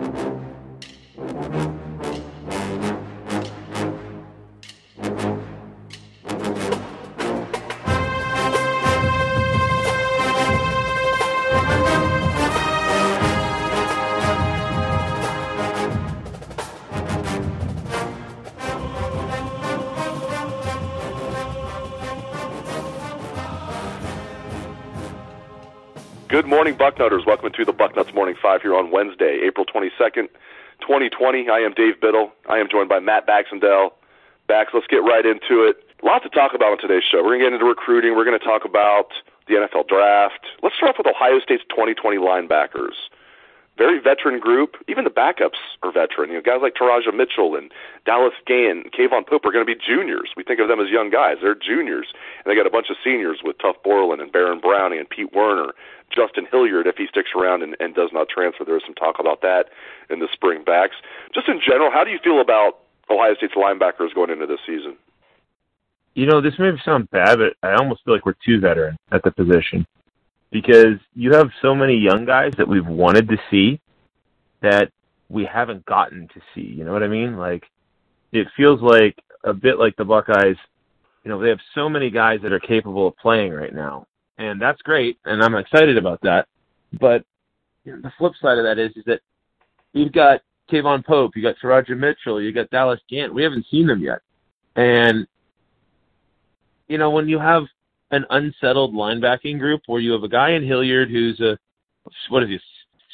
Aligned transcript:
Thank 0.00 0.18
you. 0.18 0.29
Good 26.40 26.48
morning, 26.48 26.74
Bucknutters. 26.74 27.26
Welcome 27.26 27.52
to 27.52 27.66
the 27.66 27.72
Bucknuts 27.74 28.14
Morning 28.14 28.34
Five 28.40 28.62
here 28.62 28.74
on 28.74 28.90
Wednesday, 28.90 29.42
April 29.44 29.66
22nd, 29.66 30.32
2020. 30.80 31.50
I 31.50 31.58
am 31.58 31.74
Dave 31.74 32.00
Biddle. 32.00 32.32
I 32.48 32.56
am 32.56 32.66
joined 32.66 32.88
by 32.88 32.98
Matt 32.98 33.26
Baxendale. 33.26 33.92
Bax, 34.48 34.70
let's 34.72 34.86
get 34.86 35.04
right 35.04 35.26
into 35.26 35.68
it. 35.68 35.84
Lots 36.02 36.24
to 36.24 36.30
talk 36.30 36.54
about 36.54 36.72
on 36.72 36.78
today's 36.78 37.04
show. 37.04 37.18
We're 37.18 37.36
going 37.36 37.40
to 37.40 37.44
get 37.44 37.52
into 37.52 37.66
recruiting. 37.66 38.16
We're 38.16 38.24
going 38.24 38.38
to 38.38 38.42
talk 38.42 38.64
about 38.64 39.12
the 39.48 39.60
NFL 39.60 39.88
draft. 39.88 40.46
Let's 40.62 40.76
start 40.76 40.96
off 40.96 40.96
with 40.96 41.14
Ohio 41.14 41.40
State's 41.40 41.62
2020 41.68 42.16
linebackers. 42.16 42.96
Very 43.76 44.00
veteran 44.00 44.40
group. 44.40 44.76
Even 44.88 45.04
the 45.04 45.10
backups 45.10 45.60
are 45.82 45.92
veteran. 45.92 46.30
You 46.30 46.36
know, 46.36 46.42
guys 46.42 46.60
like 46.62 46.72
Teradja 46.74 47.12
Mitchell 47.14 47.54
and 47.54 47.70
Dallas 48.06 48.34
Gant 48.46 48.84
and 48.84 48.92
K'Vaughan 48.92 49.26
Pope 49.26 49.44
are 49.44 49.52
going 49.52 49.64
to 49.64 49.68
be 49.68 49.76
juniors. 49.76 50.32
We 50.36 50.44
think 50.44 50.60
of 50.60 50.68
them 50.68 50.80
as 50.80 50.88
young 50.88 51.10
guys. 51.10 51.36
They're 51.42 51.54
juniors. 51.54 52.08
And 52.44 52.50
they 52.50 52.56
got 52.56 52.66
a 52.66 52.70
bunch 52.70 52.88
of 52.88 52.96
seniors 53.04 53.40
with 53.44 53.58
Tuf 53.58 53.76
Borland 53.84 54.22
and 54.22 54.32
Baron 54.32 54.60
Browning 54.60 54.98
and 54.98 55.08
Pete 55.08 55.32
Werner 55.32 55.72
Justin 56.14 56.46
Hilliard 56.50 56.86
if 56.86 56.96
he 56.96 57.06
sticks 57.06 57.30
around 57.36 57.62
and, 57.62 57.76
and 57.80 57.94
does 57.94 58.10
not 58.12 58.28
transfer. 58.28 58.64
There 58.64 58.76
is 58.76 58.82
some 58.84 58.94
talk 58.94 59.16
about 59.18 59.40
that 59.42 59.66
in 60.10 60.18
the 60.18 60.28
spring 60.32 60.64
backs. 60.64 60.96
Just 61.34 61.48
in 61.48 61.60
general, 61.66 61.90
how 61.90 62.04
do 62.04 62.10
you 62.10 62.18
feel 62.22 62.40
about 62.40 62.80
Ohio 63.08 63.34
State's 63.36 63.54
linebackers 63.54 64.14
going 64.14 64.30
into 64.30 64.46
this 64.46 64.60
season? 64.66 64.96
You 66.14 66.26
know, 66.26 66.40
this 66.40 66.54
may 66.58 66.70
sound 66.84 67.10
bad, 67.10 67.38
but 67.38 67.54
I 67.62 67.74
almost 67.74 68.04
feel 68.04 68.14
like 68.14 68.26
we're 68.26 68.34
too 68.44 68.60
veteran 68.60 68.96
at 69.12 69.22
the 69.22 69.30
position 69.30 69.86
because 70.50 70.98
you 71.14 71.32
have 71.32 71.50
so 71.62 71.74
many 71.74 71.94
young 71.94 72.24
guys 72.24 72.52
that 72.58 72.66
we've 72.66 72.86
wanted 72.86 73.28
to 73.28 73.36
see 73.50 73.80
that 74.62 74.90
we 75.28 75.44
haven't 75.44 75.84
gotten 75.86 76.28
to 76.34 76.40
see. 76.54 76.62
You 76.62 76.84
know 76.84 76.92
what 76.92 77.04
I 77.04 77.08
mean? 77.08 77.36
Like, 77.36 77.64
it 78.32 78.48
feels 78.56 78.82
like 78.82 79.16
a 79.44 79.54
bit 79.54 79.78
like 79.78 79.96
the 79.96 80.04
Buckeyes. 80.04 80.56
You 81.24 81.30
know, 81.30 81.40
they 81.40 81.48
have 81.48 81.60
so 81.74 81.88
many 81.88 82.10
guys 82.10 82.40
that 82.42 82.52
are 82.52 82.60
capable 82.60 83.06
of 83.06 83.16
playing 83.16 83.52
right 83.52 83.74
now, 83.74 84.06
and 84.40 84.60
that's 84.60 84.80
great, 84.82 85.18
and 85.26 85.42
I'm 85.42 85.54
excited 85.54 85.98
about 85.98 86.20
that. 86.22 86.48
But 86.98 87.24
you 87.84 87.92
know, 87.92 88.00
the 88.00 88.12
flip 88.18 88.32
side 88.40 88.58
of 88.58 88.64
that 88.64 88.78
is 88.78 88.90
is 88.96 89.04
that 89.04 89.20
you've 89.92 90.12
got 90.12 90.40
K'Vaughan 90.72 91.04
Pope, 91.04 91.36
you 91.36 91.42
got 91.42 91.56
Teradja 91.62 91.96
Mitchell, 91.96 92.40
you 92.40 92.52
got 92.52 92.70
Dallas 92.70 93.00
Gant. 93.08 93.34
We 93.34 93.42
haven't 93.42 93.66
seen 93.70 93.86
them 93.86 94.00
yet, 94.00 94.20
and 94.76 95.26
you 96.88 96.96
know 96.96 97.10
when 97.10 97.28
you 97.28 97.38
have 97.38 97.64
an 98.12 98.24
unsettled 98.30 98.94
linebacking 98.94 99.58
group 99.58 99.82
where 99.86 100.00
you 100.00 100.12
have 100.12 100.24
a 100.24 100.28
guy 100.28 100.50
in 100.52 100.66
Hilliard 100.66 101.10
who's 101.10 101.38
a 101.40 101.58
what 102.30 102.42
is 102.42 102.48
he, 102.48 102.58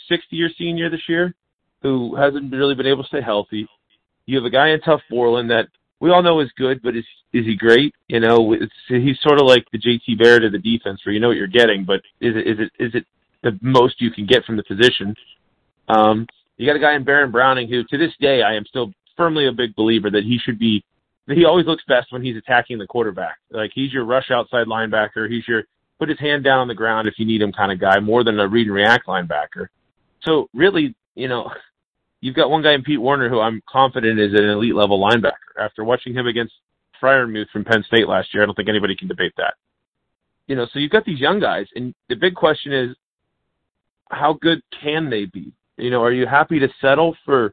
sixth 0.08 0.28
year 0.30 0.48
senior 0.56 0.88
this 0.88 1.08
year, 1.08 1.34
who 1.82 2.14
hasn't 2.14 2.52
really 2.52 2.76
been 2.76 2.86
able 2.86 3.02
to 3.02 3.08
stay 3.08 3.20
healthy. 3.20 3.66
You 4.26 4.36
have 4.36 4.46
a 4.46 4.50
guy 4.50 4.68
in 4.68 4.80
Tuf 4.80 5.00
Borland 5.10 5.50
that 5.50 5.68
we 6.00 6.10
all 6.10 6.22
know 6.22 6.40
is 6.40 6.50
good, 6.56 6.82
but 6.82 6.96
is 6.96 7.04
is 7.32 7.44
he 7.44 7.56
great? 7.56 7.94
You 8.08 8.20
know, 8.20 8.52
it's, 8.52 8.72
he's 8.88 9.18
sort 9.20 9.40
of 9.40 9.46
like 9.46 9.66
the 9.72 9.78
JT 9.78 10.18
Barrett 10.18 10.44
of 10.44 10.52
the 10.52 10.58
defense, 10.58 11.00
where 11.04 11.12
you 11.12 11.20
know 11.20 11.28
what 11.28 11.36
you're 11.36 11.46
getting, 11.46 11.84
but 11.84 12.00
is 12.20 12.34
it 12.36 12.46
is 12.46 12.58
it 12.58 12.72
is 12.78 12.94
it 12.94 13.06
the 13.42 13.58
most 13.62 14.00
you 14.00 14.10
can 14.10 14.26
get 14.26 14.44
from 14.44 14.56
the 14.56 14.64
position? 14.64 15.14
Um, 15.88 16.26
you 16.56 16.66
got 16.66 16.76
a 16.76 16.80
guy 16.80 16.94
in 16.94 17.04
Baron 17.04 17.30
Browning 17.30 17.68
who, 17.68 17.84
to 17.84 17.98
this 17.98 18.12
day, 18.20 18.42
I 18.42 18.54
am 18.54 18.64
still 18.66 18.92
firmly 19.16 19.46
a 19.46 19.52
big 19.52 19.74
believer 19.76 20.10
that 20.10 20.24
he 20.24 20.38
should 20.42 20.58
be. 20.58 20.84
He 21.28 21.44
always 21.44 21.66
looks 21.66 21.82
best 21.88 22.12
when 22.12 22.22
he's 22.22 22.36
attacking 22.36 22.78
the 22.78 22.86
quarterback. 22.86 23.38
Like 23.50 23.72
he's 23.74 23.92
your 23.92 24.04
rush 24.04 24.30
outside 24.30 24.66
linebacker. 24.66 25.28
He's 25.28 25.46
your 25.46 25.64
put 25.98 26.08
his 26.08 26.20
hand 26.20 26.44
down 26.44 26.60
on 26.60 26.68
the 26.68 26.74
ground 26.74 27.08
if 27.08 27.14
you 27.18 27.26
need 27.26 27.42
him 27.42 27.52
kind 27.52 27.72
of 27.72 27.80
guy, 27.80 27.98
more 28.00 28.22
than 28.22 28.38
a 28.38 28.46
read 28.46 28.66
and 28.66 28.74
react 28.74 29.06
linebacker. 29.06 29.68
So 30.22 30.48
really, 30.54 30.94
you 31.14 31.28
know, 31.28 31.50
you've 32.20 32.34
got 32.34 32.50
one 32.50 32.62
guy 32.62 32.72
in 32.72 32.82
Pete 32.82 33.00
Werner 33.00 33.28
who 33.28 33.40
I'm 33.40 33.62
confident 33.68 34.18
is 34.18 34.32
an 34.34 34.48
elite 34.48 34.74
level 34.74 35.00
linebacker. 35.00 35.60
After 35.60 35.84
watching 35.84 36.14
him 36.14 36.26
against 36.26 36.54
Freiermuth 37.00 37.50
from 37.50 37.64
Penn 37.64 37.84
State 37.86 38.08
last 38.08 38.32
year, 38.32 38.42
I 38.42 38.46
don't 38.46 38.54
think 38.54 38.68
anybody 38.68 38.96
can 38.96 39.08
debate 39.08 39.32
that. 39.36 39.54
You 40.46 40.56
know, 40.56 40.66
so 40.72 40.78
you've 40.78 40.92
got 40.92 41.04
these 41.04 41.20
young 41.20 41.40
guys, 41.40 41.66
and 41.74 41.94
the 42.08 42.14
big 42.14 42.34
question 42.34 42.72
is, 42.72 42.96
how 44.10 44.34
good 44.34 44.62
can 44.82 45.10
they 45.10 45.24
be? 45.24 45.52
You 45.76 45.90
know, 45.90 46.02
are 46.02 46.12
you 46.12 46.26
happy 46.26 46.60
to 46.60 46.68
settle 46.80 47.16
for, 47.24 47.52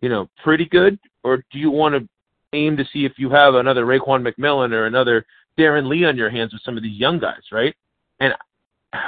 you 0.00 0.08
know, 0.08 0.28
pretty 0.42 0.64
good, 0.66 0.98
or 1.22 1.44
do 1.52 1.58
you 1.58 1.70
want 1.70 1.94
to 1.94 2.08
aim 2.52 2.76
to 2.76 2.84
see 2.92 3.04
if 3.04 3.12
you 3.16 3.30
have 3.30 3.54
another 3.54 3.84
Raekwon 3.86 4.26
McMillan 4.26 4.72
or 4.72 4.86
another 4.86 5.24
Darron 5.58 5.88
Lee 5.88 6.04
on 6.04 6.16
your 6.16 6.30
hands 6.30 6.52
with 6.52 6.62
some 6.62 6.76
of 6.76 6.82
these 6.82 6.98
young 6.98 7.18
guys, 7.18 7.42
right? 7.52 7.74
And 8.20 8.34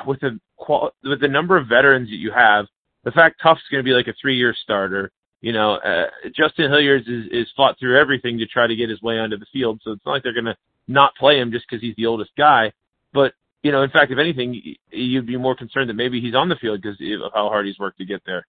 with 0.06 0.20
the 0.20 0.40
qual- 0.56 0.94
with 1.02 1.20
the 1.20 1.28
number 1.28 1.56
of 1.56 1.66
veterans 1.66 2.08
that 2.10 2.16
you 2.16 2.30
have, 2.30 2.66
the 3.06 3.12
fact 3.12 3.40
Tuf's 3.40 3.62
going 3.70 3.78
to 3.78 3.88
be 3.88 3.94
like 3.94 4.08
a 4.08 4.14
three-year 4.20 4.52
starter, 4.64 5.12
you 5.40 5.52
know, 5.52 5.74
uh, 5.76 6.06
Justin 6.36 6.68
Hilliards 6.68 7.06
is, 7.06 7.26
is 7.30 7.46
fought 7.56 7.78
through 7.78 7.96
everything 7.96 8.36
to 8.38 8.46
try 8.46 8.66
to 8.66 8.74
get 8.74 8.90
his 8.90 9.00
way 9.00 9.16
onto 9.20 9.38
the 9.38 9.46
field. 9.52 9.80
So 9.84 9.92
it's 9.92 10.04
not 10.04 10.10
like 10.10 10.24
they're 10.24 10.32
going 10.32 10.46
to 10.46 10.56
not 10.88 11.14
play 11.14 11.38
him 11.38 11.52
just 11.52 11.66
because 11.70 11.80
he's 11.80 11.94
the 11.94 12.06
oldest 12.06 12.32
guy. 12.36 12.72
But, 13.14 13.32
you 13.62 13.70
know, 13.70 13.82
in 13.82 13.90
fact, 13.90 14.10
if 14.10 14.18
anything, 14.18 14.60
you'd 14.90 15.26
be 15.26 15.36
more 15.36 15.54
concerned 15.54 15.88
that 15.88 15.94
maybe 15.94 16.20
he's 16.20 16.34
on 16.34 16.48
the 16.48 16.56
field 16.56 16.82
because 16.82 16.98
of 17.00 17.30
how 17.32 17.48
hard 17.48 17.66
he's 17.66 17.78
worked 17.78 17.98
to 17.98 18.04
get 18.04 18.22
there. 18.26 18.44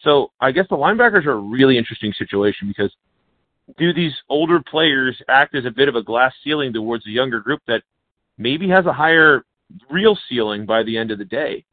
So 0.00 0.32
I 0.40 0.50
guess 0.50 0.66
the 0.68 0.76
linebackers 0.76 1.24
are 1.24 1.32
a 1.32 1.36
really 1.36 1.78
interesting 1.78 2.12
situation 2.18 2.66
because 2.66 2.92
do 3.78 3.94
these 3.94 4.14
older 4.28 4.60
players 4.60 5.16
act 5.28 5.54
as 5.54 5.64
a 5.64 5.70
bit 5.70 5.88
of 5.88 5.94
a 5.94 6.02
glass 6.02 6.34
ceiling 6.42 6.72
towards 6.72 7.06
a 7.06 7.10
younger 7.10 7.38
group 7.38 7.60
that 7.68 7.84
maybe 8.36 8.68
has 8.68 8.84
a 8.84 8.92
higher 8.92 9.44
real 9.88 10.18
ceiling 10.28 10.66
by 10.66 10.82
the 10.82 10.98
end 10.98 11.12
of 11.12 11.18
the 11.18 11.24
day? 11.24 11.64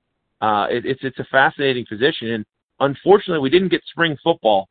Uh, 0.42 0.68
it, 0.70 0.86
it's 0.86 1.02
it's 1.04 1.20
a 1.20 1.26
fascinating 1.26 1.86
position, 1.86 2.30
and 2.30 2.46
unfortunately, 2.80 3.40
we 3.40 3.50
didn't 3.50 3.70
get 3.70 3.82
spring 3.92 4.18
football 4.24 4.70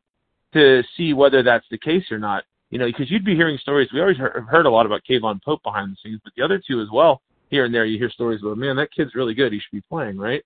to 0.53 0.83
see 0.97 1.13
whether 1.13 1.43
that's 1.43 1.65
the 1.69 1.77
case 1.77 2.05
or 2.11 2.19
not. 2.19 2.43
You 2.71 2.77
know, 2.77 2.85
because 2.85 3.09
you'd 3.09 3.25
be 3.25 3.35
hearing 3.35 3.57
stories. 3.57 3.89
We 3.91 3.99
always 3.99 4.17
heard, 4.17 4.43
heard 4.47 4.65
a 4.65 4.69
lot 4.69 4.85
about 4.85 5.01
K'Vaughan 5.09 5.41
Pope 5.43 5.63
behind 5.63 5.91
the 5.91 5.97
scenes, 6.03 6.21
but 6.23 6.33
the 6.37 6.43
other 6.43 6.61
two 6.65 6.81
as 6.81 6.87
well. 6.91 7.21
Here 7.49 7.65
and 7.65 7.73
there, 7.73 7.85
you 7.85 7.97
hear 7.97 8.11
stories 8.11 8.41
about, 8.43 8.59
man, 8.59 8.75
that 8.75 8.91
kid's 8.91 9.15
really 9.15 9.33
good. 9.33 9.51
He 9.51 9.59
should 9.59 9.71
be 9.71 9.83
playing, 9.89 10.19
right? 10.19 10.43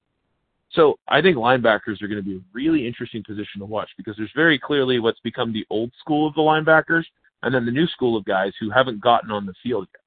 So 0.72 0.98
I 1.08 1.22
think 1.22 1.36
linebackers 1.36 2.02
are 2.02 2.08
going 2.08 2.24
to 2.24 2.28
be 2.28 2.38
a 2.38 2.42
really 2.54 2.88
interesting 2.88 3.24
position 3.24 3.60
to 3.60 3.66
watch 3.66 3.90
because 3.98 4.16
there's 4.18 4.32
very 4.36 4.58
clearly 4.58 5.00
what's 5.00 5.20
become 5.20 5.52
the 5.52 5.66
old 5.70 5.92
school 6.00 6.28
of 6.28 6.34
the 6.34 6.42
linebackers, 6.42 7.04
and 7.44 7.54
then 7.54 7.66
the 7.66 7.72
new 7.72 7.88
school 7.88 8.16
of 8.16 8.24
guys 8.24 8.54
who 8.60 8.70
haven't 8.70 9.02
gotten 9.02 9.32
on 9.32 9.46
the 9.46 9.54
field 9.62 9.88
yet. 9.94 10.03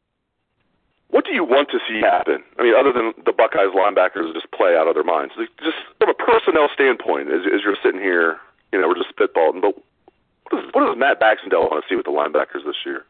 What 1.08 1.24
do 1.24 1.32
you 1.32 1.44
want 1.44 1.70
to 1.70 1.78
see 1.88 2.00
happen? 2.00 2.42
I 2.58 2.62
mean, 2.62 2.74
other 2.74 2.92
than 2.92 3.14
the 3.24 3.32
Buckeyes 3.32 3.70
linebackers 3.74 4.32
just 4.34 4.50
play 4.50 4.76
out 4.76 4.88
of 4.88 4.94
their 4.94 5.04
minds, 5.04 5.34
just 5.36 5.78
from 5.98 6.10
a 6.10 6.14
personnel 6.14 6.68
standpoint, 6.74 7.28
as, 7.28 7.46
as 7.46 7.62
you're 7.64 7.78
sitting 7.82 8.00
here, 8.00 8.38
you 8.72 8.80
know, 8.80 8.88
we're 8.88 8.98
just 8.98 9.14
spitballing. 9.14 9.62
But 9.62 9.76
what 10.50 10.62
does, 10.62 10.70
what 10.72 10.86
does 10.86 10.98
Matt 10.98 11.20
Baxendale 11.20 11.70
want 11.70 11.82
to 11.82 11.88
see 11.88 11.96
with 11.96 12.06
the 12.06 12.12
linebackers 12.12 12.66
this 12.66 12.76
year? 12.84 13.04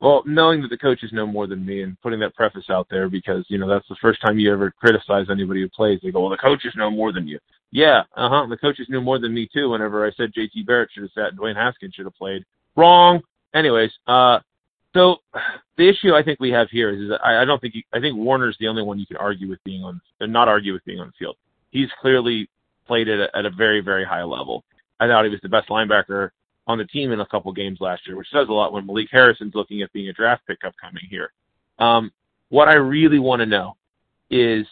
Well, 0.00 0.22
knowing 0.26 0.62
that 0.62 0.68
the 0.68 0.78
coaches 0.78 1.10
know 1.12 1.26
more 1.26 1.48
than 1.48 1.66
me 1.66 1.82
and 1.82 2.00
putting 2.00 2.20
that 2.20 2.36
preface 2.36 2.70
out 2.70 2.86
there 2.88 3.08
because, 3.08 3.44
you 3.48 3.58
know, 3.58 3.68
that's 3.68 3.88
the 3.88 3.96
first 4.00 4.20
time 4.22 4.38
you 4.38 4.52
ever 4.52 4.70
criticize 4.70 5.26
anybody 5.28 5.60
who 5.60 5.68
plays. 5.68 5.98
They 6.02 6.12
go, 6.12 6.20
well, 6.20 6.30
the 6.30 6.36
coaches 6.36 6.72
know 6.76 6.90
more 6.90 7.12
than 7.12 7.26
you. 7.26 7.40
Yeah, 7.72 8.02
uh 8.16 8.28
huh. 8.28 8.46
The 8.48 8.56
coaches 8.56 8.86
knew 8.88 9.00
more 9.00 9.18
than 9.18 9.34
me, 9.34 9.48
too, 9.52 9.70
whenever 9.70 10.06
I 10.06 10.12
said 10.12 10.32
JT 10.32 10.66
Barrett 10.66 10.90
should 10.92 11.02
have 11.02 11.12
sat 11.14 11.30
and 11.30 11.38
Dwayne 11.38 11.56
Haskins 11.56 11.94
should 11.94 12.06
have 12.06 12.14
played. 12.14 12.44
Wrong. 12.76 13.20
Anyways, 13.54 13.90
uh, 14.06 14.38
so 14.94 15.16
the 15.76 15.88
issue 15.88 16.14
I 16.14 16.22
think 16.22 16.40
we 16.40 16.50
have 16.50 16.68
here 16.70 16.90
is, 16.90 17.00
is 17.00 17.10
I, 17.22 17.42
I 17.42 17.44
don't 17.44 17.60
think 17.60 17.74
you, 17.74 17.82
I 17.92 18.00
think 18.00 18.16
Werner's 18.16 18.56
the 18.58 18.68
only 18.68 18.82
one 18.82 18.98
you 18.98 19.06
can 19.06 19.16
argue 19.16 19.48
with 19.48 19.62
being 19.64 19.82
on, 19.82 20.00
not 20.20 20.48
argue 20.48 20.72
with 20.72 20.84
being 20.84 21.00
on 21.00 21.08
the 21.08 21.12
field. 21.18 21.36
He's 21.70 21.88
clearly 22.00 22.48
played 22.86 23.08
at 23.08 23.20
a, 23.20 23.36
at 23.36 23.46
a 23.46 23.50
very, 23.50 23.80
very 23.80 24.04
high 24.04 24.22
level. 24.22 24.64
I 25.00 25.06
thought 25.06 25.24
he 25.24 25.30
was 25.30 25.40
the 25.42 25.48
best 25.48 25.68
linebacker 25.68 26.30
on 26.66 26.78
the 26.78 26.84
team 26.86 27.12
in 27.12 27.20
a 27.20 27.26
couple 27.26 27.52
games 27.52 27.78
last 27.80 28.06
year, 28.06 28.16
which 28.16 28.28
says 28.32 28.48
a 28.48 28.52
lot 28.52 28.72
when 28.72 28.86
Malik 28.86 29.08
Harrison's 29.10 29.54
looking 29.54 29.82
at 29.82 29.92
being 29.92 30.08
a 30.08 30.12
draft 30.12 30.46
pick 30.46 30.58
upcoming 30.66 31.04
here. 31.08 31.32
Um, 31.78 32.10
what 32.48 32.68
I 32.68 32.74
really 32.74 33.18
want 33.18 33.40
to 33.40 33.46
know 33.46 33.76
is 34.30 34.66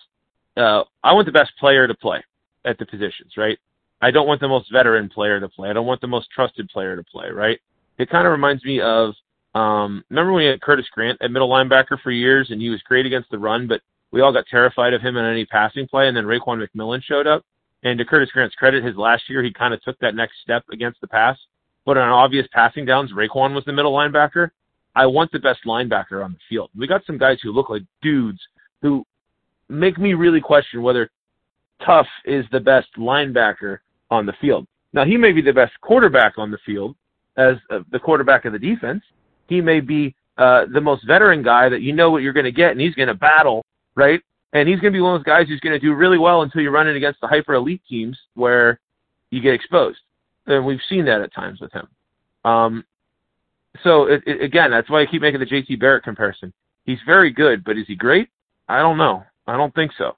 uh, 0.57 0.83
I 1.05 1.13
want 1.13 1.27
the 1.27 1.33
best 1.33 1.53
player 1.59 1.87
to 1.87 1.95
play. 1.95 2.23
at 2.67 2.79
the 2.79 2.87
positions, 2.87 3.33
right? 3.37 3.59
I 4.03 4.11
don't 4.11 4.27
want 4.27 4.41
the 4.41 4.49
most 4.49 4.71
veteran 4.71 5.09
player 5.09 5.41
to 5.41 5.49
play. 5.49 5.71
I 5.71 5.73
don't 5.73 5.87
want 5.87 6.01
the 6.01 6.07
most 6.07 6.29
trusted 6.31 6.69
player 6.69 6.97
to 6.97 7.05
play, 7.05 7.31
right? 7.31 7.59
It 7.99 8.11
kind 8.11 8.27
of 8.27 8.33
reminds 8.33 8.63
me 8.65 8.81
of 8.81 9.15
um, 9.57 10.05
remember 10.11 10.33
when 10.33 10.45
we 10.45 10.51
had 10.51 10.61
Curtis 10.61 10.87
Grant 10.93 11.17
at 11.23 11.31
middle 11.31 11.49
linebacker 11.49 11.99
for 12.03 12.11
years, 12.11 12.51
and 12.51 12.61
he 12.61 12.69
was 12.69 12.83
great 12.83 13.07
against 13.07 13.31
the 13.31 13.39
run, 13.39 13.67
but 13.67 13.81
we 14.13 14.21
all 14.21 14.33
got 14.33 14.45
terrified 14.51 14.93
of 14.93 15.01
him 15.01 15.17
in 15.17 15.25
any 15.25 15.47
passing 15.47 15.89
play, 15.89 16.09
and 16.09 16.17
then 16.17 16.25
Raekwon 16.25 16.63
McMillan 16.63 17.03
showed 17.03 17.27
up. 17.27 17.43
And 17.83 17.99
to 17.99 18.05
Curtis 18.05 18.31
Grant's 18.33 18.55
credit, 18.55 18.85
his 18.85 18.97
last 18.97 19.31
year 19.31 19.43
he 19.43 19.51
kind 19.51 19.73
of 19.73 19.83
took 19.83 19.99
that 20.01 20.15
next 20.15 20.35
step 20.43 20.63
against 20.71 21.01
the 21.01 21.07
pass. 21.07 21.39
But 21.87 21.97
on 21.97 22.09
obvious 22.11 22.47
passing 22.53 22.85
downs, 22.85 23.13
Raekwon 23.13 23.55
was 23.55 23.65
the 23.65 23.73
middle 23.73 23.95
linebacker. 23.95 24.51
I 24.95 25.07
want 25.07 25.33
the 25.33 25.39
best 25.39 25.61
linebacker 25.65 26.23
on 26.23 26.33
the 26.33 26.39
field. 26.51 26.71
We 26.77 26.87
got 26.87 27.07
some 27.07 27.17
guys 27.17 27.39
who 27.43 27.53
look 27.53 27.71
like 27.71 27.83
dudes 28.03 28.41
who 28.83 29.07
make 29.71 29.97
me 29.97 30.13
really 30.13 30.41
question 30.43 30.83
whether 30.83 31.11
Tuf 31.81 32.07
is 32.27 32.45
the 32.53 32.61
best 32.61 32.89
linebacker 32.99 33.79
on 34.11 34.27
the 34.27 34.35
field. 34.39 34.67
Now 34.93 35.07
he 35.07 35.17
may 35.17 35.33
be 35.33 35.41
the 35.41 35.53
best 35.53 35.73
quarterback 35.81 36.35
on 36.37 36.51
the 36.51 36.59
field 36.67 36.95
as 37.39 37.57
uh, 37.71 37.81
the 37.91 37.99
quarterback 37.99 38.45
of 38.45 38.53
the 38.53 38.59
defense, 38.59 39.03
he 39.49 39.61
may 39.61 39.81
be 39.81 40.15
uh, 40.39 40.67
the 40.73 40.81
most 40.81 41.07
veteran 41.07 41.43
guy 41.43 41.69
that 41.69 41.83
you 41.83 41.93
know 41.93 42.11
what 42.11 42.23
you're 42.23 42.33
going 42.33 42.45
to 42.45 42.53
get, 42.53 42.73
and 42.73 42.81
he's 42.81 42.95
going 42.95 43.09
to 43.09 43.15
battle, 43.15 43.65
right? 43.95 44.21
And 44.53 44.69
he's 44.69 44.81
going 44.81 44.93
to 44.93 44.97
be 44.97 45.01
one 45.01 45.15
of 45.15 45.21
those 45.21 45.27
guys 45.27 45.49
who's 45.49 45.61
going 45.61 45.79
to 45.79 45.85
do 45.85 45.95
really 45.95 46.19
well 46.19 46.43
until 46.43 46.63
you're 46.63 46.73
running 46.73 46.97
against 46.97 47.21
the 47.21 47.27
hyper 47.27 47.55
elite 47.55 47.83
teams 47.89 48.19
where 48.35 48.81
you 49.31 49.41
get 49.41 49.55
exposed. 49.55 49.99
And 50.47 50.65
we've 50.65 50.81
seen 50.89 51.05
that 51.07 51.21
at 51.21 51.35
times 51.35 51.61
with 51.61 51.73
him. 51.73 51.89
Um, 52.45 52.85
so 53.83 54.05
it, 54.05 54.23
it, 54.27 54.43
again, 54.43 54.71
that's 54.71 54.89
why 54.89 55.03
I 55.03 55.07
keep 55.07 55.23
making 55.23 55.41
the 55.41 55.47
JT 55.47 55.79
Barrett 55.81 56.05
comparison. 56.05 56.53
He's 56.85 56.99
very 57.05 57.31
good, 57.31 57.65
but 57.65 57.77
is 57.77 57.87
he 57.87 57.97
great? 57.97 58.29
I 58.69 58.79
don't 58.79 58.97
know. 58.97 59.25
I 59.47 59.57
don't 59.57 59.75
think 59.75 59.93
so. 59.99 60.17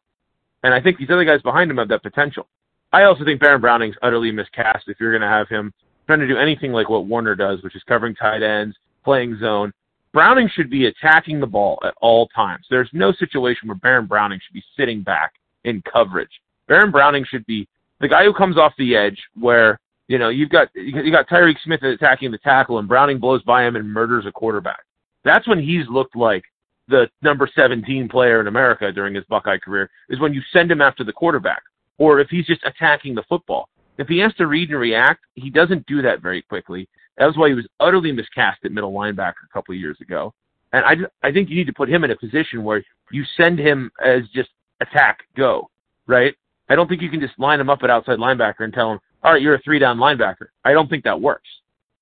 And 0.62 0.74
I 0.74 0.80
think 0.80 0.98
these 0.98 1.10
other 1.10 1.24
guys 1.24 1.42
behind 1.42 1.70
him 1.70 1.78
have 1.78 1.88
that 1.88 2.02
potential. 2.02 2.46
I 2.92 3.04
also 3.04 3.24
think 3.24 3.40
Baron 3.40 3.60
Browning's 3.60 3.96
utterly 4.02 4.30
miscast 4.30 4.84
if 4.88 4.98
you're 4.98 5.12
going 5.12 5.22
to 5.22 5.28
have 5.28 5.48
him 5.48 5.72
trying 6.06 6.20
to 6.20 6.28
do 6.28 6.38
anything 6.38 6.72
like 6.72 6.88
what 6.88 7.06
Werner 7.06 7.34
does, 7.34 7.62
which 7.62 7.76
is 7.76 7.82
covering 7.86 8.14
tight 8.14 8.42
ends, 8.42 8.76
playing 9.08 9.38
zone. 9.38 9.72
Browning 10.12 10.50
should 10.52 10.68
be 10.68 10.84
attacking 10.84 11.40
the 11.40 11.46
ball 11.46 11.78
at 11.82 11.94
all 12.02 12.28
times. 12.28 12.66
There's 12.68 12.90
no 12.92 13.10
situation 13.10 13.66
where 13.66 13.78
Baron 13.78 14.04
Browning 14.04 14.38
should 14.38 14.52
be 14.52 14.62
sitting 14.76 15.00
back 15.00 15.32
in 15.64 15.82
coverage. 15.90 16.42
Baron 16.66 16.90
Browning 16.90 17.24
should 17.26 17.46
be 17.46 17.66
the 18.00 18.08
guy 18.08 18.24
who 18.24 18.34
comes 18.34 18.58
off 18.58 18.74
the 18.76 18.94
edge 18.94 19.18
where, 19.40 19.80
you 20.08 20.18
know, 20.18 20.28
you've 20.28 20.50
got, 20.50 20.68
you 20.74 21.10
got 21.10 21.26
Tyreke 21.26 21.56
Smith 21.64 21.82
attacking 21.82 22.30
the 22.30 22.36
tackle 22.36 22.80
and 22.80 22.86
Browning 22.86 23.18
blows 23.18 23.42
by 23.44 23.66
him 23.66 23.76
and 23.76 23.90
murders 23.90 24.26
a 24.26 24.32
quarterback. 24.32 24.80
That's 25.24 25.48
when 25.48 25.58
he's 25.58 25.88
looked 25.88 26.14
like 26.14 26.44
the 26.88 27.08
number 27.22 27.48
17 27.54 28.10
player 28.10 28.42
in 28.42 28.46
America 28.46 28.92
during 28.92 29.14
his 29.14 29.24
Buckeye 29.24 29.56
career 29.56 29.88
is 30.10 30.20
when 30.20 30.34
you 30.34 30.42
send 30.52 30.70
him 30.70 30.82
after 30.82 31.02
the 31.02 31.14
quarterback 31.14 31.62
or 31.96 32.20
if 32.20 32.28
he's 32.28 32.46
just 32.46 32.60
attacking 32.66 33.14
the 33.14 33.24
football. 33.26 33.70
If 33.96 34.06
he 34.06 34.18
has 34.18 34.34
to 34.34 34.46
read 34.46 34.68
and 34.68 34.78
react, 34.78 35.24
he 35.34 35.48
doesn't 35.48 35.86
do 35.86 36.02
that 36.02 36.20
very 36.20 36.42
quickly. 36.42 36.90
That 37.18 37.26
was 37.26 37.36
why 37.36 37.48
he 37.48 37.54
was 37.54 37.66
utterly 37.80 38.12
miscast 38.12 38.60
at 38.64 38.72
middle 38.72 38.92
linebacker 38.92 39.44
a 39.44 39.52
couple 39.52 39.74
of 39.74 39.80
years 39.80 39.98
ago. 40.00 40.32
And 40.72 40.84
I, 40.84 41.26
I 41.26 41.32
think 41.32 41.48
you 41.48 41.56
need 41.56 41.66
to 41.66 41.72
put 41.72 41.88
him 41.88 42.04
in 42.04 42.10
a 42.10 42.16
position 42.16 42.62
where 42.62 42.84
you 43.10 43.24
send 43.36 43.58
him 43.58 43.90
as 44.04 44.22
just 44.34 44.50
attack, 44.80 45.20
go, 45.36 45.70
right? 46.06 46.34
I 46.68 46.76
don't 46.76 46.88
think 46.88 47.02
you 47.02 47.10
can 47.10 47.20
just 47.20 47.38
line 47.38 47.60
him 47.60 47.70
up 47.70 47.80
at 47.82 47.90
outside 47.90 48.18
linebacker 48.18 48.60
and 48.60 48.72
tell 48.72 48.92
him, 48.92 49.00
all 49.22 49.32
right, 49.32 49.42
you're 49.42 49.54
a 49.54 49.62
three 49.62 49.78
down 49.78 49.98
linebacker. 49.98 50.48
I 50.64 50.72
don't 50.72 50.88
think 50.88 51.04
that 51.04 51.20
works. 51.20 51.48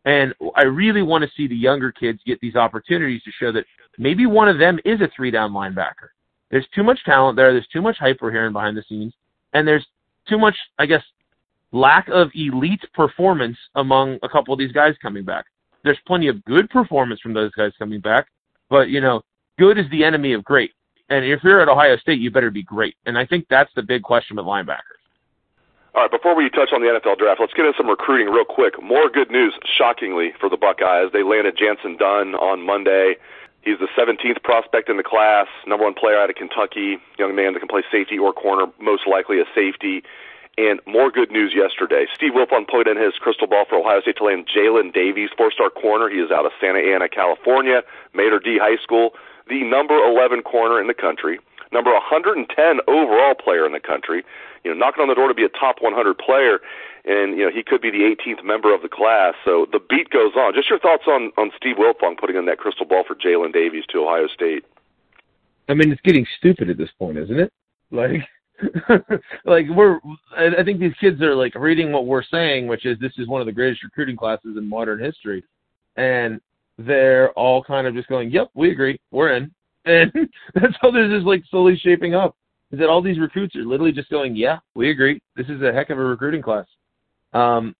And 0.04 0.34
I 0.54 0.64
really 0.64 1.02
want 1.02 1.24
to 1.24 1.30
see 1.36 1.48
the 1.48 1.56
younger 1.56 1.90
kids 1.90 2.20
get 2.26 2.40
these 2.40 2.56
opportunities 2.56 3.22
to 3.22 3.30
show 3.32 3.52
that 3.52 3.64
maybe 3.98 4.26
one 4.26 4.48
of 4.48 4.58
them 4.58 4.78
is 4.84 5.00
a 5.00 5.08
three 5.16 5.30
down 5.30 5.52
linebacker. 5.52 6.10
There's 6.50 6.66
too 6.74 6.84
much 6.84 7.02
talent 7.04 7.36
there. 7.36 7.52
There's 7.52 7.66
too 7.68 7.82
much 7.82 7.96
hype 7.98 8.18
we're 8.20 8.30
hearing 8.30 8.52
behind 8.52 8.76
the 8.76 8.84
scenes. 8.88 9.14
And 9.52 9.66
there's 9.66 9.86
too 10.28 10.38
much, 10.38 10.54
I 10.78 10.86
guess, 10.86 11.02
lack 11.72 12.08
of 12.08 12.30
elite 12.34 12.84
performance 12.94 13.56
among 13.74 14.18
a 14.22 14.28
couple 14.28 14.52
of 14.52 14.58
these 14.58 14.72
guys 14.72 14.94
coming 15.02 15.24
back. 15.24 15.44
There's 15.84 15.98
plenty 16.06 16.28
of 16.28 16.44
good 16.44 16.68
performance 16.70 17.20
from 17.20 17.34
those 17.34 17.52
guys 17.52 17.72
coming 17.78 18.00
back, 18.00 18.26
but 18.70 18.88
you 18.88 19.00
know, 19.00 19.22
good 19.58 19.78
is 19.78 19.86
the 19.90 20.04
enemy 20.04 20.32
of 20.32 20.44
great. 20.44 20.72
And 21.08 21.24
if 21.24 21.44
you're 21.44 21.60
at 21.60 21.68
Ohio 21.68 21.96
State, 21.96 22.18
you 22.18 22.30
better 22.30 22.50
be 22.50 22.62
great. 22.62 22.96
And 23.06 23.16
I 23.16 23.24
think 23.24 23.46
that's 23.48 23.70
the 23.76 23.82
big 23.82 24.02
question 24.02 24.36
with 24.36 24.46
linebackers. 24.46 24.96
All 25.94 26.02
right, 26.02 26.10
before 26.10 26.34
we 26.34 26.50
touch 26.50 26.70
on 26.74 26.82
the 26.82 26.88
NFL 26.88 27.16
draft, 27.16 27.40
let's 27.40 27.54
get 27.54 27.64
into 27.64 27.76
some 27.78 27.88
recruiting 27.88 28.28
real 28.28 28.44
quick. 28.44 28.82
More 28.82 29.08
good 29.08 29.30
news, 29.30 29.54
shockingly, 29.78 30.32
for 30.38 30.50
the 30.50 30.56
Buckeyes. 30.56 31.10
They 31.12 31.22
landed 31.22 31.56
Jantzen 31.56 31.98
Dunn 31.98 32.34
on 32.34 32.66
Monday. 32.66 33.16
He's 33.62 33.78
the 33.78 33.88
17th 33.96 34.42
prospect 34.42 34.90
in 34.90 34.98
the 34.98 35.02
class, 35.02 35.46
number 35.66 35.84
one 35.84 35.94
player 35.94 36.18
out 36.18 36.28
of 36.28 36.36
Kentucky, 36.36 36.98
young 37.18 37.34
man 37.34 37.54
that 37.54 37.60
can 37.60 37.68
play 37.68 37.82
safety 37.90 38.18
or 38.18 38.32
corner, 38.32 38.66
most 38.78 39.06
likely 39.06 39.40
a 39.40 39.44
safety. 39.54 40.02
And 40.58 40.80
more 40.86 41.10
good 41.10 41.30
news 41.30 41.52
yesterday. 41.54 42.06
Steve 42.14 42.32
Wiltfong 42.32 42.66
put 42.66 42.88
in 42.88 42.96
his 42.96 43.14
crystal 43.20 43.46
ball 43.46 43.66
for 43.68 43.76
Ohio 43.76 44.00
State 44.00 44.16
to 44.16 44.24
land 44.24 44.48
Jaylin 44.48 44.92
Davies, 44.92 45.28
four-star 45.36 45.68
corner. 45.68 46.08
He 46.08 46.16
is 46.16 46.30
out 46.30 46.46
of 46.46 46.52
Santa 46.58 46.78
Ana, 46.78 47.10
California, 47.10 47.82
Mater 48.14 48.38
Dei 48.38 48.56
High 48.56 48.82
School, 48.82 49.10
the 49.48 49.64
number 49.64 49.94
11 49.94 50.42
corner 50.42 50.80
in 50.80 50.86
the 50.86 50.94
country, 50.94 51.38
number 51.72 51.92
110 51.92 52.48
overall 52.88 53.34
player 53.34 53.66
in 53.66 53.72
the 53.72 53.80
country. 53.80 54.24
You 54.64 54.72
know, 54.72 54.78
knocking 54.78 55.02
on 55.02 55.08
the 55.08 55.14
door 55.14 55.28
to 55.28 55.34
be 55.34 55.44
a 55.44 55.48
top 55.48 55.76
100 55.80 56.18
player, 56.18 56.60
and 57.04 57.36
you 57.38 57.44
know 57.44 57.50
he 57.52 57.62
could 57.62 57.80
be 57.80 57.90
the 57.90 58.02
18th 58.02 58.42
member 58.42 58.74
of 58.74 58.82
the 58.82 58.88
class. 58.88 59.34
So 59.44 59.66
the 59.70 59.78
beat 59.78 60.10
goes 60.10 60.34
on. 60.34 60.54
Just 60.54 60.68
your 60.68 60.80
thoughts 60.80 61.04
on 61.06 61.30
on 61.36 61.52
Steve 61.56 61.76
Wiltfong 61.76 62.18
putting 62.18 62.36
in 62.36 62.46
that 62.46 62.58
crystal 62.58 62.86
ball 62.86 63.04
for 63.06 63.14
Jaylin 63.14 63.52
Davies 63.52 63.84
to 63.92 64.02
Ohio 64.02 64.26
State. 64.26 64.64
I 65.68 65.74
mean, 65.74 65.92
it's 65.92 66.00
getting 66.00 66.26
stupid 66.36 66.70
at 66.70 66.78
this 66.78 66.90
point, 66.98 67.18
isn't 67.18 67.38
it? 67.38 67.52
Like 67.90 68.26
like 69.44 69.66
we're 69.68 69.98
I 70.36 70.62
think 70.64 70.80
these 70.80 70.94
kids 71.00 71.20
are 71.20 71.34
like 71.34 71.54
reading 71.54 71.92
what 71.92 72.06
we're 72.06 72.22
saying, 72.22 72.66
which 72.66 72.86
is 72.86 72.98
this 72.98 73.12
is 73.18 73.28
one 73.28 73.40
of 73.40 73.46
the 73.46 73.52
greatest 73.52 73.82
recruiting 73.82 74.16
classes 74.16 74.56
in 74.56 74.68
modern 74.68 74.98
history. 75.02 75.44
And 75.96 76.40
they're 76.78 77.30
all 77.32 77.62
kind 77.62 77.86
of 77.86 77.94
just 77.94 78.08
going, 78.08 78.30
Yep, 78.30 78.50
we 78.54 78.70
agree, 78.70 79.00
we're 79.10 79.36
in. 79.36 79.52
And 79.86 80.10
that's 80.52 80.74
how 80.80 80.90
this 80.90 81.12
is 81.12 81.22
like 81.22 81.44
slowly 81.48 81.76
shaping 81.76 82.12
up. 82.12 82.34
Is 82.72 82.80
that 82.80 82.88
all 82.88 83.00
these 83.00 83.20
recruits 83.20 83.54
are 83.54 83.64
literally 83.64 83.92
just 83.92 84.10
going, 84.10 84.34
Yeah, 84.34 84.58
we 84.74 84.90
agree. 84.90 85.22
This 85.36 85.46
is 85.48 85.62
a 85.62 85.72
heck 85.72 85.90
of 85.90 85.98
a 85.98 86.02
recruiting 86.02 86.42
class. 86.42 86.66
Um 87.32 87.74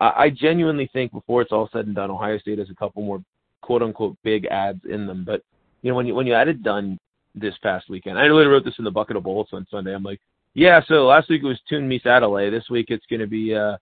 I, 0.00 0.24
I 0.24 0.30
genuinely 0.30 0.90
think 0.92 1.12
before 1.12 1.42
it's 1.42 1.52
all 1.52 1.68
said 1.72 1.86
and 1.86 1.94
done, 1.94 2.10
Ohio 2.10 2.38
State 2.38 2.58
has 2.58 2.70
a 2.70 2.74
couple 2.74 3.02
more 3.02 3.22
quote 3.60 3.82
unquote 3.82 4.16
big 4.24 4.46
ads 4.46 4.80
in 4.90 5.06
them. 5.06 5.24
But 5.24 5.42
you 5.82 5.90
know, 5.90 5.96
when 5.96 6.06
you 6.06 6.14
when 6.14 6.26
you 6.26 6.34
added 6.34 6.62
Dunn 6.62 6.98
this 7.34 7.54
past 7.62 7.88
weekend. 7.88 8.18
I 8.18 8.22
literally 8.22 8.46
wrote 8.46 8.64
this 8.64 8.78
in 8.78 8.84
the 8.84 8.90
bucket 8.90 9.16
of 9.16 9.22
bullets 9.22 9.50
on 9.52 9.66
Sunday. 9.70 9.94
I'm 9.94 10.02
like, 10.02 10.20
yeah, 10.54 10.80
so 10.86 11.06
last 11.06 11.28
week 11.30 11.42
it 11.42 11.46
was 11.46 11.60
Tunmise 11.70 12.04
Adeleye. 12.04 12.50
This 12.50 12.68
week 12.70 12.86
it's 12.90 13.06
going 13.06 13.20
to 13.20 13.26
be 13.26 13.54
uh, 13.54 13.76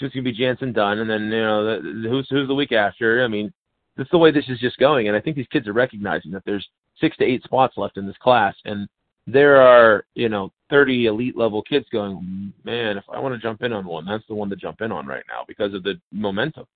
it's 0.00 0.14
going 0.14 0.24
to 0.24 0.32
be 0.32 0.36
Jantzen 0.36 0.74
Dunn, 0.74 0.98
and 0.98 1.08
then 1.08 1.24
you 1.24 1.42
know 1.42 1.80
the, 1.80 2.08
who's 2.08 2.26
who's 2.28 2.48
the 2.48 2.54
week 2.54 2.72
after. 2.72 3.24
I 3.24 3.28
mean, 3.28 3.52
that's 3.96 4.10
the 4.10 4.18
way 4.18 4.30
this 4.30 4.48
is 4.48 4.58
just 4.58 4.78
going, 4.78 5.08
and 5.08 5.16
I 5.16 5.20
think 5.20 5.36
these 5.36 5.46
kids 5.48 5.68
are 5.68 5.72
recognizing 5.72 6.32
that 6.32 6.44
there's 6.44 6.68
six 7.00 7.16
to 7.18 7.24
eight 7.24 7.44
spots 7.44 7.76
left 7.76 7.96
in 7.96 8.06
this 8.06 8.16
class, 8.18 8.54
and 8.64 8.88
there 9.26 9.60
are 9.60 10.04
you 10.14 10.28
know 10.28 10.52
30 10.70 11.06
elite 11.06 11.36
level 11.36 11.62
kids 11.62 11.86
going, 11.92 12.52
man, 12.64 12.98
if 12.98 13.04
I 13.08 13.20
want 13.20 13.34
to 13.34 13.40
jump 13.40 13.62
in 13.62 13.72
on 13.72 13.86
one, 13.86 14.04
that's 14.04 14.26
the 14.26 14.34
one 14.34 14.50
to 14.50 14.56
jump 14.56 14.80
in 14.80 14.90
on 14.90 15.06
right 15.06 15.24
now 15.28 15.44
because 15.46 15.74
of 15.74 15.82
the 15.82 16.00
momentum. 16.10 16.66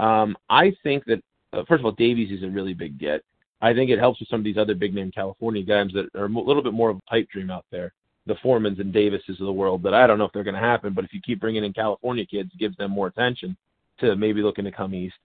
Um, 0.00 0.36
I 0.48 0.72
think 0.82 1.04
that 1.04 1.22
uh, 1.52 1.64
first 1.68 1.80
of 1.80 1.84
all, 1.84 1.92
Davies 1.92 2.30
is 2.30 2.42
a 2.42 2.50
really 2.50 2.74
big 2.74 2.98
get. 2.98 3.22
I 3.62 3.74
think 3.74 3.90
it 3.90 3.98
helps 3.98 4.20
with 4.20 4.28
some 4.28 4.40
of 4.40 4.44
these 4.44 4.56
other 4.56 4.74
big 4.74 4.94
name 4.94 5.10
California 5.10 5.62
guys 5.62 5.90
that 5.94 6.08
are 6.14 6.26
a 6.26 6.28
little 6.28 6.62
bit 6.62 6.72
more 6.72 6.90
of 6.90 6.96
a 6.96 7.10
pipe 7.10 7.28
dream 7.30 7.50
out 7.50 7.66
there. 7.70 7.92
The 8.26 8.34
Foremans 8.36 8.80
and 8.80 8.92
Davises 8.92 9.40
of 9.40 9.46
the 9.46 9.52
world 9.52 9.82
that 9.82 9.94
I 9.94 10.06
don't 10.06 10.18
know 10.18 10.24
if 10.24 10.32
they're 10.32 10.44
going 10.44 10.54
to 10.54 10.60
happen, 10.60 10.92
but 10.92 11.04
if 11.04 11.12
you 11.12 11.20
keep 11.20 11.40
bringing 11.40 11.64
in 11.64 11.72
California 11.72 12.24
kids, 12.24 12.50
gives 12.58 12.76
them 12.76 12.90
more 12.90 13.08
attention 13.08 13.56
to 13.98 14.16
maybe 14.16 14.42
looking 14.42 14.64
to 14.64 14.72
come 14.72 14.94
east. 14.94 15.16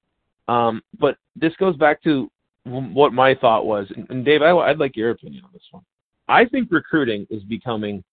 Um, 0.48 0.82
but 1.00 1.18
this 1.36 1.56
goes 1.58 1.76
back 1.76 2.02
to 2.04 2.30
what 2.64 3.14
my 3.14 3.36
thought 3.36 3.66
was, 3.66 3.92
and 4.10 4.26
Dave, 4.26 4.42
I, 4.42 4.52
I'd 4.52 4.80
like 4.80 4.96
your 4.96 5.12
opinion 5.12 5.44
on 5.44 5.52
this 5.54 5.68
one. 5.72 5.84
I 6.28 6.46
think 6.46 6.72
recruiting 6.72 7.28
is 7.30 7.44
becoming 7.44 8.04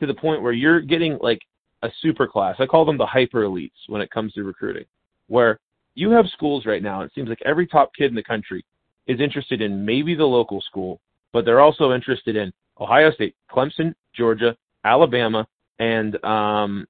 to 0.00 0.06
the 0.06 0.14
point 0.14 0.42
where 0.42 0.52
you're 0.52 0.80
getting 0.80 1.18
like 1.20 1.40
a 1.82 1.90
super 2.00 2.26
class. 2.26 2.56
I 2.58 2.66
call 2.66 2.84
them 2.84 2.98
the 2.98 3.06
hyper 3.06 3.42
elites 3.42 3.70
when 3.86 4.00
it 4.00 4.10
comes 4.10 4.32
to 4.34 4.42
recruiting, 4.42 4.84
where 5.28 5.60
you 5.94 6.10
have 6.10 6.26
schools 6.28 6.66
right 6.66 6.82
now. 6.82 7.02
It 7.02 7.12
seems 7.14 7.28
like 7.28 7.40
every 7.44 7.66
top 7.66 7.92
kid 7.96 8.10
in 8.10 8.16
the 8.16 8.22
country 8.22 8.64
is 9.06 9.20
interested 9.20 9.60
in 9.62 9.84
maybe 9.84 10.14
the 10.14 10.24
local 10.24 10.60
school, 10.60 11.00
but 11.32 11.44
they're 11.44 11.60
also 11.60 11.92
interested 11.92 12.36
in 12.36 12.52
Ohio 12.80 13.10
State, 13.12 13.34
Clemson, 13.50 13.94
Georgia, 14.14 14.56
Alabama, 14.84 15.46
and 15.78 16.22
um, 16.24 16.86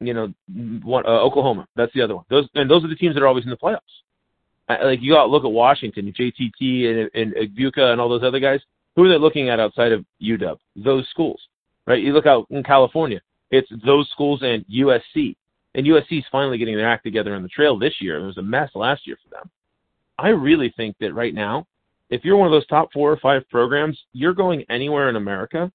you 0.00 0.14
know, 0.14 0.32
one, 0.82 1.06
uh, 1.06 1.20
Oklahoma. 1.20 1.66
That's 1.76 1.92
the 1.94 2.02
other 2.02 2.16
one. 2.16 2.24
Those 2.28 2.48
and 2.54 2.70
those 2.70 2.84
are 2.84 2.88
the 2.88 2.96
teams 2.96 3.14
that 3.14 3.22
are 3.22 3.26
always 3.26 3.44
in 3.44 3.50
the 3.50 3.56
playoffs. 3.56 3.80
Like 4.68 5.00
you 5.00 5.12
got 5.12 5.30
look 5.30 5.44
at 5.44 5.50
Washington, 5.50 6.12
JTT, 6.12 7.10
and, 7.10 7.10
and 7.14 7.56
Buka, 7.56 7.92
and 7.92 8.00
all 8.00 8.08
those 8.08 8.24
other 8.24 8.40
guys. 8.40 8.60
Who 8.96 9.04
are 9.04 9.08
they 9.08 9.18
looking 9.18 9.50
at 9.50 9.60
outside 9.60 9.92
of 9.92 10.04
UW? 10.22 10.56
Those 10.74 11.06
schools, 11.10 11.40
right? 11.86 12.02
You 12.02 12.12
look 12.12 12.26
out 12.26 12.46
in 12.50 12.62
California, 12.62 13.20
it's 13.50 13.68
those 13.84 14.08
schools 14.10 14.40
and 14.42 14.64
USC. 14.66 15.36
And 15.74 15.86
USC 15.86 16.18
is 16.18 16.24
finally 16.32 16.56
getting 16.56 16.76
their 16.76 16.88
act 16.88 17.04
together 17.04 17.34
on 17.34 17.42
the 17.42 17.48
trail 17.48 17.78
this 17.78 17.94
year. 18.00 18.18
It 18.18 18.26
was 18.26 18.38
a 18.38 18.42
mess 18.42 18.70
last 18.74 19.06
year 19.06 19.18
for 19.22 19.28
them. 19.28 19.50
I 20.18 20.28
really 20.28 20.72
think 20.76 20.96
that 21.00 21.14
right 21.14 21.34
now, 21.34 21.66
if 22.10 22.24
you're 22.24 22.36
one 22.36 22.46
of 22.46 22.52
those 22.52 22.66
top 22.66 22.92
four 22.92 23.10
or 23.10 23.18
five 23.18 23.48
programs, 23.50 23.98
you're 24.12 24.34
going 24.34 24.64
anywhere 24.70 25.08
in 25.08 25.16
America 25.16 25.70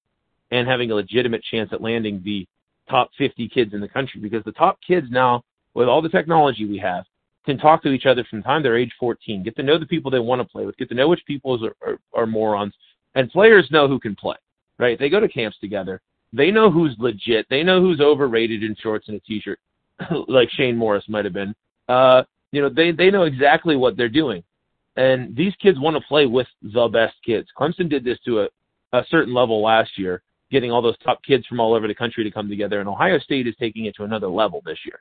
and 0.50 0.66
having 0.66 0.90
a 0.90 0.94
legitimate 0.94 1.42
chance 1.44 1.70
at 1.72 1.82
landing 1.82 2.22
the 2.24 2.46
top 2.88 3.10
50 3.18 3.48
kids 3.48 3.74
in 3.74 3.80
the 3.80 3.88
country 3.88 4.20
because 4.20 4.44
the 4.44 4.52
top 4.52 4.78
kids 4.86 5.06
now, 5.10 5.42
with 5.74 5.88
all 5.88 6.02
the 6.02 6.08
technology 6.08 6.66
we 6.66 6.78
have, 6.78 7.04
can 7.44 7.58
talk 7.58 7.82
to 7.82 7.90
each 7.90 8.06
other 8.06 8.24
from 8.24 8.40
the 8.40 8.44
time 8.44 8.62
they're 8.62 8.76
age 8.76 8.92
14, 9.00 9.42
get 9.42 9.56
to 9.56 9.62
know 9.62 9.78
the 9.78 9.86
people 9.86 10.10
they 10.10 10.18
want 10.18 10.40
to 10.40 10.48
play 10.48 10.64
with, 10.64 10.76
get 10.76 10.88
to 10.88 10.94
know 10.94 11.08
which 11.08 11.24
people 11.26 11.64
are, 11.64 11.74
are, 11.86 11.98
are 12.14 12.26
morons, 12.26 12.74
and 13.14 13.30
players 13.30 13.68
know 13.70 13.88
who 13.88 13.98
can 13.98 14.14
play, 14.14 14.36
right? 14.78 14.98
They 14.98 15.08
go 15.08 15.20
to 15.20 15.28
camps 15.28 15.58
together. 15.60 16.00
They 16.32 16.50
know 16.50 16.70
who's 16.70 16.94
legit. 16.98 17.46
They 17.50 17.62
know 17.62 17.80
who's 17.80 18.00
overrated 18.00 18.62
in 18.62 18.76
shorts 18.80 19.08
and 19.08 19.16
a 19.16 19.20
t-shirt, 19.20 19.58
like 20.28 20.50
Shane 20.50 20.76
Morris 20.76 21.04
might 21.08 21.24
have 21.24 21.34
been. 21.34 21.54
Uh, 21.88 22.22
you 22.52 22.60
know, 22.60 22.68
they 22.68 22.92
they 22.92 23.10
know 23.10 23.24
exactly 23.24 23.76
what 23.76 23.96
they're 23.96 24.08
doing, 24.08 24.44
and 24.96 25.34
these 25.34 25.54
kids 25.56 25.80
want 25.80 25.96
to 25.96 26.02
play 26.06 26.26
with 26.26 26.46
the 26.62 26.88
best 26.88 27.16
kids. 27.24 27.48
Clemson 27.58 27.88
did 27.88 28.04
this 28.04 28.18
to 28.26 28.42
a, 28.42 28.48
a 28.92 29.04
certain 29.08 29.34
level 29.34 29.62
last 29.62 29.98
year, 29.98 30.22
getting 30.50 30.70
all 30.70 30.82
those 30.82 30.98
top 30.98 31.22
kids 31.24 31.46
from 31.46 31.60
all 31.60 31.74
over 31.74 31.88
the 31.88 31.94
country 31.94 32.22
to 32.22 32.30
come 32.30 32.48
together, 32.48 32.78
and 32.78 32.88
Ohio 32.88 33.18
State 33.18 33.46
is 33.46 33.54
taking 33.58 33.86
it 33.86 33.96
to 33.96 34.04
another 34.04 34.28
level 34.28 34.62
this 34.64 34.78
year. 34.84 35.00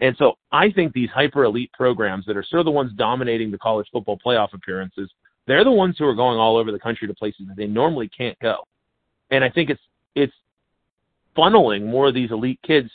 And 0.00 0.16
so 0.16 0.34
I 0.50 0.70
think 0.70 0.92
these 0.92 1.10
hyper 1.10 1.44
elite 1.44 1.70
programs 1.72 2.26
that 2.26 2.36
are 2.36 2.42
sort 2.42 2.60
of 2.60 2.64
the 2.64 2.72
ones 2.72 2.90
dominating 2.96 3.50
the 3.50 3.58
college 3.58 3.86
football 3.92 4.18
playoff 4.24 4.52
appearances, 4.52 5.08
they're 5.46 5.62
the 5.62 5.70
ones 5.70 5.96
who 5.98 6.06
are 6.06 6.14
going 6.14 6.38
all 6.38 6.56
over 6.56 6.72
the 6.72 6.78
country 6.78 7.06
to 7.06 7.14
places 7.14 7.46
that 7.46 7.56
they 7.56 7.66
normally 7.66 8.08
can't 8.08 8.38
go. 8.40 8.66
And 9.30 9.44
I 9.44 9.50
think 9.50 9.70
it's 9.70 9.80
it's 10.14 10.32
funneling 11.36 11.86
more 11.86 12.08
of 12.08 12.14
these 12.14 12.30
elite 12.30 12.60
kids 12.66 12.90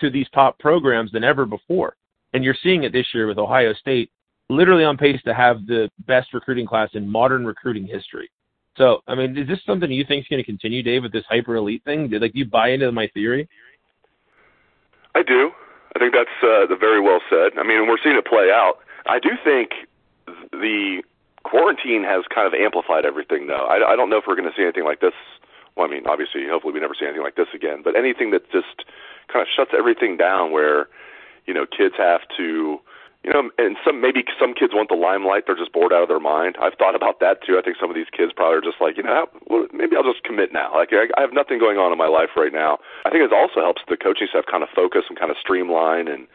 to 0.00 0.10
these 0.10 0.28
top 0.34 0.58
programs 0.58 1.12
than 1.12 1.24
ever 1.24 1.46
before. 1.46 1.96
And 2.32 2.44
you're 2.44 2.56
seeing 2.62 2.84
it 2.84 2.92
this 2.92 3.06
year 3.12 3.26
with 3.26 3.38
Ohio 3.38 3.72
State 3.74 4.10
literally 4.48 4.84
on 4.84 4.96
pace 4.96 5.20
to 5.24 5.34
have 5.34 5.66
the 5.66 5.88
best 6.06 6.34
recruiting 6.34 6.66
class 6.66 6.90
in 6.94 7.08
modern 7.08 7.46
recruiting 7.46 7.86
history. 7.86 8.30
So, 8.76 9.00
I 9.06 9.14
mean, 9.14 9.36
is 9.36 9.48
this 9.48 9.60
something 9.66 9.90
you 9.90 10.04
think 10.04 10.24
is 10.24 10.28
going 10.28 10.42
to 10.42 10.46
continue, 10.46 10.82
Dave, 10.82 11.02
with 11.02 11.12
this 11.12 11.24
hyper 11.28 11.56
elite 11.56 11.84
thing? 11.84 12.08
Did 12.08 12.22
like 12.22 12.32
do 12.32 12.38
you 12.38 12.46
buy 12.46 12.70
into 12.70 12.90
my 12.92 13.08
theory? 13.08 13.48
I 15.14 15.22
do. 15.22 15.50
I 15.94 15.98
think 15.98 16.14
that's 16.14 16.30
uh, 16.42 16.74
very 16.76 17.00
well 17.00 17.20
said. 17.28 17.58
I 17.58 17.66
mean, 17.66 17.88
we're 17.88 17.98
seeing 18.02 18.16
it 18.16 18.26
play 18.26 18.50
out. 18.50 18.78
I 19.06 19.18
do 19.18 19.30
think 19.42 19.70
the 20.52 21.02
quarantine 21.42 22.04
has 22.04 22.24
kind 22.32 22.46
of 22.46 22.54
amplified 22.54 23.04
everything, 23.04 23.48
though. 23.48 23.66
I, 23.66 23.92
I 23.92 23.96
don't 23.96 24.08
know 24.08 24.18
if 24.18 24.24
we're 24.26 24.36
going 24.36 24.48
to 24.48 24.56
see 24.56 24.62
anything 24.62 24.84
like 24.84 25.00
this. 25.00 25.14
Well, 25.76 25.86
I 25.86 25.90
mean, 25.90 26.06
obviously, 26.06 26.46
hopefully, 26.48 26.72
we 26.72 26.80
never 26.80 26.94
see 26.98 27.06
anything 27.06 27.22
like 27.22 27.36
this 27.36 27.48
again. 27.54 27.82
But 27.82 27.96
anything 27.96 28.30
that 28.30 28.50
just 28.52 28.86
kind 29.32 29.42
of 29.42 29.48
shuts 29.54 29.72
everything 29.76 30.16
down, 30.16 30.52
where 30.52 30.86
you 31.50 31.54
know 31.54 31.66
kids 31.66 31.96
have 31.98 32.20
to 32.36 32.78
you 33.24 33.30
know, 33.30 33.50
and 33.58 33.76
some 33.84 34.00
maybe 34.00 34.24
some 34.38 34.54
kids 34.54 34.72
want 34.72 34.88
the 34.88 34.94
limelight; 34.94 35.44
they're 35.44 35.58
just 35.58 35.72
bored 35.72 35.92
out 35.92 36.02
of 36.02 36.08
their 36.08 36.20
mind. 36.20 36.56
I've 36.60 36.74
thought 36.74 36.94
about 36.94 37.20
that 37.20 37.44
too. 37.44 37.58
I 37.58 37.62
think 37.62 37.76
some 37.78 37.90
of 37.90 37.96
these 37.96 38.08
kids 38.16 38.32
probably 38.34 38.56
are 38.56 38.64
just 38.64 38.80
like, 38.80 38.96
you 38.96 39.02
know, 39.02 39.26
maybe 39.74 39.94
I'll 39.94 40.10
just 40.10 40.24
commit 40.24 40.54
now. 40.54 40.72
Like 40.74 40.88
I, 40.92 41.20
have 41.20 41.34
nothing 41.34 41.58
going 41.58 41.76
on 41.76 41.92
in 41.92 41.98
my 41.98 42.08
life 42.08 42.30
right 42.34 42.52
now. 42.52 42.78
I 43.04 43.10
think 43.10 43.22
it 43.22 43.32
also 43.32 43.60
helps 43.60 43.82
the 43.88 43.98
coaching 43.98 44.26
staff 44.30 44.44
kind 44.50 44.62
of 44.62 44.70
focus 44.74 45.02
and 45.10 45.18
kind 45.18 45.30
of 45.30 45.36
streamline 45.36 46.08
and 46.08 46.26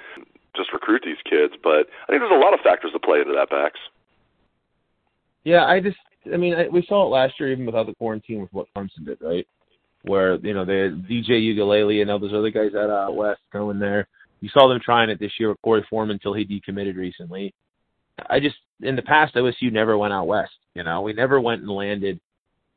just 0.56 0.74
recruit 0.74 1.02
these 1.04 1.18
kids. 1.26 1.56
But 1.58 1.90
I 2.06 2.14
think 2.14 2.22
there's 2.22 2.30
a 2.30 2.44
lot 2.44 2.54
of 2.54 2.60
factors 2.60 2.92
that 2.94 3.02
play 3.02 3.20
into 3.20 3.34
that, 3.34 3.50
Bax. 3.50 3.80
Yeah, 5.44 5.66
I 5.66 5.80
just, 5.80 5.98
I 6.32 6.38
mean, 6.38 6.54
I, 6.54 6.68
we 6.68 6.86
saw 6.86 7.06
it 7.06 7.10
last 7.10 7.40
year 7.40 7.52
even 7.52 7.66
without 7.66 7.88
the 7.88 7.96
quarantine 7.96 8.42
with 8.42 8.54
what 8.54 8.68
Clemson 8.76 9.06
did, 9.06 9.18
right? 9.22 9.48
Where 10.04 10.36
you 10.36 10.54
know 10.54 10.66
they 10.66 10.94
DJ 11.10 11.42
Uiagalelei 11.42 12.04
and 12.04 12.12
all 12.12 12.20
those 12.20 12.34
other 12.34 12.52
guys 12.52 12.76
out 12.76 13.16
west 13.16 13.42
going 13.52 13.80
there 13.80 14.08
you 14.42 14.50
saw 14.50 14.68
them 14.68 14.80
trying 14.80 15.10
it 15.10 15.20
this 15.20 15.34
year 15.40 15.50
with 15.50 15.62
Korey 15.66 15.86
Foreman 15.88 16.16
until 16.16 16.34
he 16.34 16.46
decommitted 16.46 16.96
recently. 16.96 17.54
I 18.30 18.40
just 18.40 18.58
in 18.82 18.96
the 18.96 19.02
past 19.02 19.36
OSU 19.36 19.72
never 19.72 19.98
went 19.98 20.14
out 20.14 20.28
west. 20.28 20.54
You 20.74 20.84
know, 20.84 21.02
we 21.02 21.14
never 21.14 21.40
went 21.40 21.62
and 21.62 21.70
landed 21.72 22.20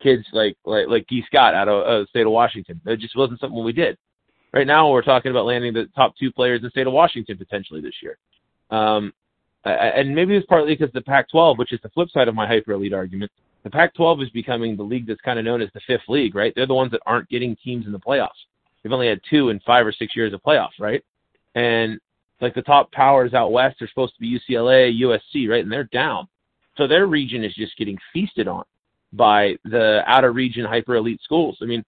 kids 0.01 0.25
like 0.33 0.57
like 0.65 0.89
like 0.89 1.09
Gee 1.09 1.25
Scott 1.27 1.55
out 1.55 1.69
of 1.69 1.87
uh, 1.87 1.99
the 2.01 2.07
state 2.07 2.27
of 2.27 2.33
Washington. 2.33 2.81
It 2.87 3.01
just 3.01 3.17
wasn't 3.17 3.41
something 3.41 3.63
we 3.63 3.73
did. 3.73 3.97
Right 4.53 4.67
now, 4.67 4.91
we're 4.91 5.03
talking 5.03 5.31
about 5.31 5.45
landing 5.45 5.75
the 5.75 5.87
top 5.95 6.15
two 6.17 6.33
players 6.33 6.61
in 6.61 6.65
the 6.65 6.71
state 6.71 6.87
of 6.87 6.93
Washington 6.93 7.37
potentially 7.37 7.81
this 7.81 7.95
year. 8.03 8.19
Um, 8.71 9.13
and 9.65 10.15
maybe 10.15 10.37
it's 10.37 10.47
partly 10.47 10.75
because 10.75 10.93
the 10.95 11.03
Pac-12, 11.03 11.59
which 11.59 11.73
is 11.73 11.81
the 11.83 11.91
flip 11.91 12.09
side 12.11 12.29
of 12.29 12.35
my 12.35 12.47
hyper 12.47 12.73
elite 12.73 12.95
argument, 12.95 13.31
the 13.65 13.71
Pac-12 13.71 14.23
is 14.23 14.31
becoming 14.31 14.77
the 14.77 14.83
league 14.83 15.07
that's 15.07 15.21
kind 15.21 15.39
of 15.39 15.45
known 15.45 15.61
as 15.61 15.69
the 15.75 15.81
fifth 15.87 16.09
league, 16.09 16.35
right? 16.35 16.53
They're 16.55 16.67
the 16.67 16.75
ones 16.75 16.93
that 16.93 17.03
aren't 17.05 17.29
getting 17.29 17.57
teams 17.57 17.85
in 17.85 17.93
the 17.93 17.99
playoffs. 17.99 18.29
They've 18.83 18.93
only 18.93 19.09
had 19.09 19.21
two 19.29 19.51
in 19.51 19.61
five 19.61 19.87
or 19.87 19.93
six 19.93 20.17
years 20.17 20.33
of 20.33 20.43
playoffs, 20.43 20.79
right? 20.79 21.05
And 21.55 21.99
like 22.41 22.55
the 22.55 22.63
top 22.63 22.91
powers 22.93 23.35
out 23.35 23.53
west 23.53 23.83
are 23.83 23.89
supposed 23.89 24.15
to 24.15 24.21
be 24.21 24.39
UCLA, 24.39 25.01
USC, 25.01 25.49
right? 25.49 25.63
And 25.63 25.73
they're 25.73 25.85
down. 25.85 26.29
So 26.77 26.87
their 26.87 27.07
region 27.07 27.45
is 27.45 27.55
just 27.55 27.77
getting 27.77 27.99
feasted 28.13 28.47
on 28.47 28.65
by 29.13 29.57
the 29.65 30.03
out 30.07 30.25
of 30.25 30.35
region 30.35 30.65
hyper 30.65 30.95
elite 30.95 31.21
schools. 31.23 31.59
I 31.61 31.65
mean, 31.65 31.85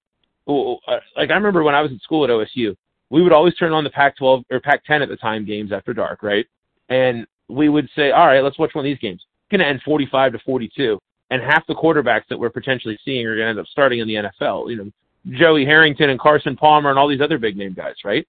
uh, 0.48 0.74
like 1.16 1.30
I 1.30 1.34
remember 1.34 1.62
when 1.62 1.74
I 1.74 1.82
was 1.82 1.92
at 1.92 2.00
school 2.00 2.24
at 2.24 2.30
OSU, 2.30 2.74
we 3.10 3.22
would 3.22 3.32
always 3.32 3.54
turn 3.54 3.72
on 3.72 3.84
the 3.84 3.90
Pac 3.90 4.16
12 4.16 4.44
or 4.50 4.60
Pac 4.60 4.84
10 4.84 5.02
at 5.02 5.08
the 5.08 5.16
time 5.16 5.44
games 5.44 5.72
after 5.72 5.92
dark, 5.92 6.22
right? 6.22 6.46
And 6.88 7.26
we 7.48 7.68
would 7.68 7.88
say, 7.94 8.10
all 8.10 8.26
right, 8.26 8.42
let's 8.42 8.58
watch 8.58 8.74
one 8.74 8.84
of 8.84 8.88
these 8.88 8.98
games. 8.98 9.22
It's 9.22 9.50
going 9.50 9.60
to 9.60 9.66
end 9.66 9.82
45 9.84 10.32
to 10.32 10.38
42. 10.40 10.98
And 11.30 11.42
half 11.42 11.66
the 11.66 11.74
quarterbacks 11.74 12.24
that 12.28 12.38
we're 12.38 12.50
potentially 12.50 12.98
seeing 13.04 13.24
are 13.26 13.36
going 13.36 13.46
to 13.46 13.50
end 13.50 13.58
up 13.60 13.66
starting 13.66 14.00
in 14.00 14.08
the 14.08 14.14
NFL. 14.14 14.70
You 14.70 14.76
know, 14.76 15.36
Joey 15.38 15.64
Harrington 15.64 16.10
and 16.10 16.18
Carson 16.18 16.56
Palmer 16.56 16.90
and 16.90 16.98
all 16.98 17.08
these 17.08 17.20
other 17.20 17.38
big 17.38 17.56
name 17.56 17.74
guys, 17.74 17.94
right? 18.04 18.26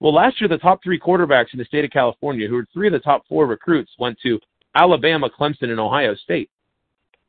Well, 0.00 0.14
last 0.14 0.40
year, 0.40 0.48
the 0.48 0.58
top 0.58 0.82
three 0.82 1.00
quarterbacks 1.00 1.52
in 1.52 1.58
the 1.58 1.64
state 1.64 1.84
of 1.84 1.90
California, 1.90 2.48
who 2.48 2.56
were 2.56 2.66
three 2.72 2.86
of 2.86 2.92
the 2.92 2.98
top 2.98 3.26
four 3.28 3.46
recruits, 3.46 3.92
went 3.98 4.18
to 4.22 4.38
Alabama, 4.74 5.30
Clemson, 5.30 5.70
and 5.70 5.80
Ohio 5.80 6.14
State. 6.14 6.50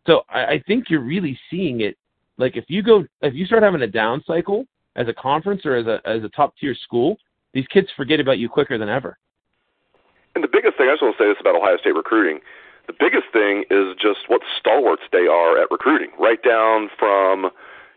So 0.05 0.23
I, 0.29 0.45
I 0.45 0.63
think 0.67 0.89
you're 0.89 1.01
really 1.01 1.39
seeing 1.49 1.81
it. 1.81 1.97
Like 2.37 2.57
if 2.57 2.65
you 2.67 2.83
go, 2.83 3.05
if 3.21 3.33
you 3.33 3.45
start 3.45 3.63
having 3.63 3.81
a 3.81 3.87
down 3.87 4.23
cycle 4.27 4.65
as 4.95 5.07
a 5.07 5.13
conference 5.13 5.65
or 5.65 5.75
as 5.75 5.87
a 5.87 5.99
as 6.05 6.23
a 6.23 6.29
top 6.29 6.53
tier 6.59 6.75
school, 6.75 7.17
these 7.53 7.65
kids 7.67 7.87
forget 7.95 8.19
about 8.19 8.37
you 8.37 8.49
quicker 8.49 8.77
than 8.77 8.89
ever. 8.89 9.17
And 10.35 10.43
the 10.43 10.49
biggest 10.51 10.77
thing 10.77 10.87
I 10.87 10.93
just 10.93 11.01
want 11.01 11.17
to 11.17 11.23
say 11.23 11.27
this 11.27 11.37
about 11.39 11.55
Ohio 11.55 11.77
State 11.77 11.95
recruiting. 11.95 12.39
The 12.85 12.93
biggest 12.93 13.25
thing 13.33 13.65
is 13.71 13.95
just 13.99 14.29
what 14.29 14.41
stalwarts 14.59 15.01
they 15.11 15.27
are 15.27 15.57
at 15.57 15.71
recruiting, 15.71 16.11
right 16.19 16.41
down 16.43 16.89
from 16.99 17.49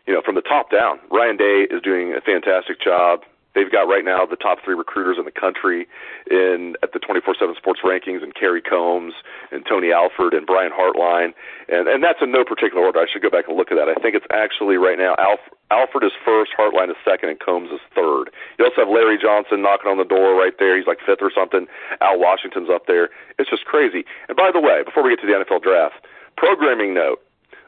you 0.07 0.13
know 0.13 0.21
from 0.25 0.35
the 0.35 0.41
top 0.41 0.71
down. 0.71 0.99
Ryan 1.11 1.37
Day 1.37 1.67
is 1.69 1.81
doing 1.81 2.13
a 2.17 2.21
fantastic 2.21 2.81
job. 2.81 3.21
They've 3.53 3.71
got 3.71 3.83
right 3.87 4.05
now 4.05 4.25
the 4.25 4.37
top 4.37 4.59
three 4.63 4.75
recruiters 4.75 5.17
in 5.17 5.25
the 5.25 5.31
country 5.31 5.87
in 6.29 6.75
at 6.83 6.93
the 6.93 6.99
24/7 6.99 7.55
Sports 7.55 7.81
rankings, 7.83 8.23
and 8.23 8.33
Kerry 8.33 8.61
Combs 8.61 9.13
and 9.51 9.65
Tony 9.65 9.91
Alford 9.91 10.33
and 10.33 10.45
Brian 10.47 10.71
Hartline, 10.71 11.33
and 11.67 11.87
and 11.87 12.03
that's 12.03 12.21
in 12.21 12.31
no 12.31 12.43
particular 12.45 12.85
order. 12.85 12.99
I 12.99 13.07
should 13.11 13.21
go 13.21 13.29
back 13.29 13.47
and 13.47 13.57
look 13.57 13.71
at 13.71 13.75
that. 13.75 13.89
I 13.89 13.95
think 13.95 14.15
it's 14.15 14.25
actually 14.31 14.77
right 14.77 14.97
now 14.97 15.15
Alf, 15.19 15.39
Alford 15.69 16.03
is 16.03 16.13
first, 16.23 16.51
Hartline 16.57 16.89
is 16.89 16.95
second, 17.03 17.29
and 17.29 17.39
Combs 17.39 17.71
is 17.71 17.81
third. 17.93 18.31
You 18.57 18.65
also 18.65 18.87
have 18.87 18.89
Larry 18.89 19.17
Johnson 19.17 19.61
knocking 19.61 19.91
on 19.91 19.97
the 19.97 20.05
door 20.05 20.35
right 20.35 20.57
there. 20.57 20.77
He's 20.77 20.87
like 20.87 20.99
fifth 21.05 21.21
or 21.21 21.31
something. 21.31 21.67
Al 21.99 22.19
Washington's 22.19 22.69
up 22.69 22.87
there. 22.87 23.09
It's 23.37 23.49
just 23.49 23.65
crazy. 23.65 24.05
And 24.29 24.37
by 24.37 24.51
the 24.51 24.61
way, 24.61 24.83
before 24.83 25.03
we 25.03 25.09
get 25.09 25.19
to 25.21 25.27
the 25.27 25.33
NFL 25.33 25.61
draft, 25.63 26.05
programming 26.37 26.93
note. 26.93 27.21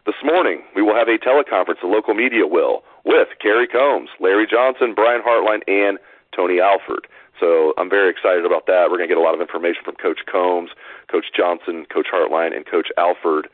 This 0.06 0.16
morning, 0.22 0.64
we 0.76 0.82
will 0.82 0.96
have 0.96 1.08
a 1.08 1.18
teleconference, 1.18 1.80
the 1.80 1.88
local 1.88 2.14
media 2.14 2.46
will, 2.46 2.84
with 3.06 3.30
Kerry 3.42 3.68
Combs, 3.68 4.10
Larry 4.20 4.48
Johnson, 4.48 4.94
Brian 4.96 5.22
Hartline, 5.22 5.62
and 5.68 5.98
Tony 6.36 6.60
Alford. 6.60 7.08
So 7.40 7.74
I'm 7.78 7.90
very 7.90 8.10
excited 8.10 8.46
about 8.46 8.68
that. 8.68 8.88
We're 8.90 8.98
going 8.98 9.10
to 9.10 9.14
get 9.16 9.18
a 9.18 9.26
lot 9.26 9.34
of 9.34 9.42
information 9.42 9.84
from 9.84 9.96
Coach 9.96 10.20
Combs, 10.30 10.70
Coach 11.12 11.26
Johnson, 11.36 11.86
Coach 11.92 12.08
Hartline, 12.14 12.56
and 12.56 12.66
Coach 12.66 12.88
Alford 12.98 13.50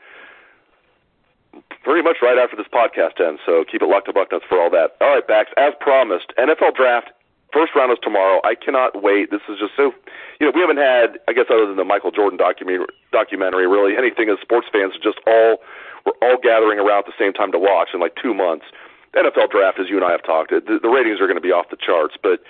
pretty 1.82 2.02
much 2.02 2.18
right 2.22 2.38
after 2.38 2.56
this 2.56 2.68
podcast 2.70 3.18
ends. 3.18 3.40
So 3.44 3.64
keep 3.64 3.82
it 3.82 3.88
locked 3.88 4.06
to 4.06 4.12
Bucknuts 4.12 4.46
for 4.48 4.60
all 4.60 4.70
that. 4.70 4.94
All 5.00 5.14
right, 5.14 5.26
Bax, 5.26 5.50
as 5.56 5.72
promised, 5.80 6.32
NFL 6.38 6.76
draft 6.76 7.10
first 7.52 7.74
round 7.74 7.90
is 7.90 7.98
tomorrow. 8.02 8.40
I 8.44 8.54
cannot 8.54 9.02
wait. 9.02 9.30
This 9.30 9.42
is 9.48 9.58
just 9.58 9.74
so, 9.76 9.92
you 10.38 10.46
know, 10.46 10.52
we 10.54 10.60
haven't 10.60 10.78
had, 10.78 11.18
I 11.26 11.32
guess, 11.32 11.46
other 11.50 11.66
than 11.66 11.76
the 11.76 11.84
Michael 11.84 12.10
Jordan 12.10 12.38
documentary, 12.38 12.86
documentary, 13.12 13.66
really 13.66 13.96
anything 13.96 14.30
as 14.30 14.38
sports 14.40 14.68
fans. 14.70 14.94
Just 15.02 15.18
all 15.26 15.58
we're 16.06 16.16
all 16.22 16.38
gathering 16.40 16.78
around 16.78 17.04
at 17.04 17.06
the 17.06 17.18
same 17.18 17.32
time 17.32 17.52
to 17.52 17.58
watch 17.58 17.90
in 17.92 18.00
like 18.00 18.14
two 18.16 18.32
months. 18.32 18.64
The 19.12 19.20
NFL 19.20 19.50
draft, 19.50 19.78
as 19.80 19.88
you 19.88 19.96
and 19.96 20.04
I 20.04 20.12
have 20.12 20.22
talked, 20.24 20.50
the, 20.50 20.78
the 20.80 20.88
ratings 20.88 21.20
are 21.20 21.26
going 21.26 21.36
to 21.36 21.42
be 21.42 21.52
off 21.52 21.66
the 21.70 21.76
charts. 21.84 22.14
But 22.22 22.40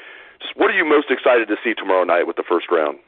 just 0.41 0.57
what 0.57 0.71
are 0.71 0.77
you 0.77 0.85
most 0.85 1.11
excited 1.11 1.49
to 1.49 1.57
see 1.65 1.75
tomorrow 1.75 2.05
night 2.05 2.27
with 2.27 2.37
the 2.37 2.45
first 2.49 2.67
round? 2.71 2.99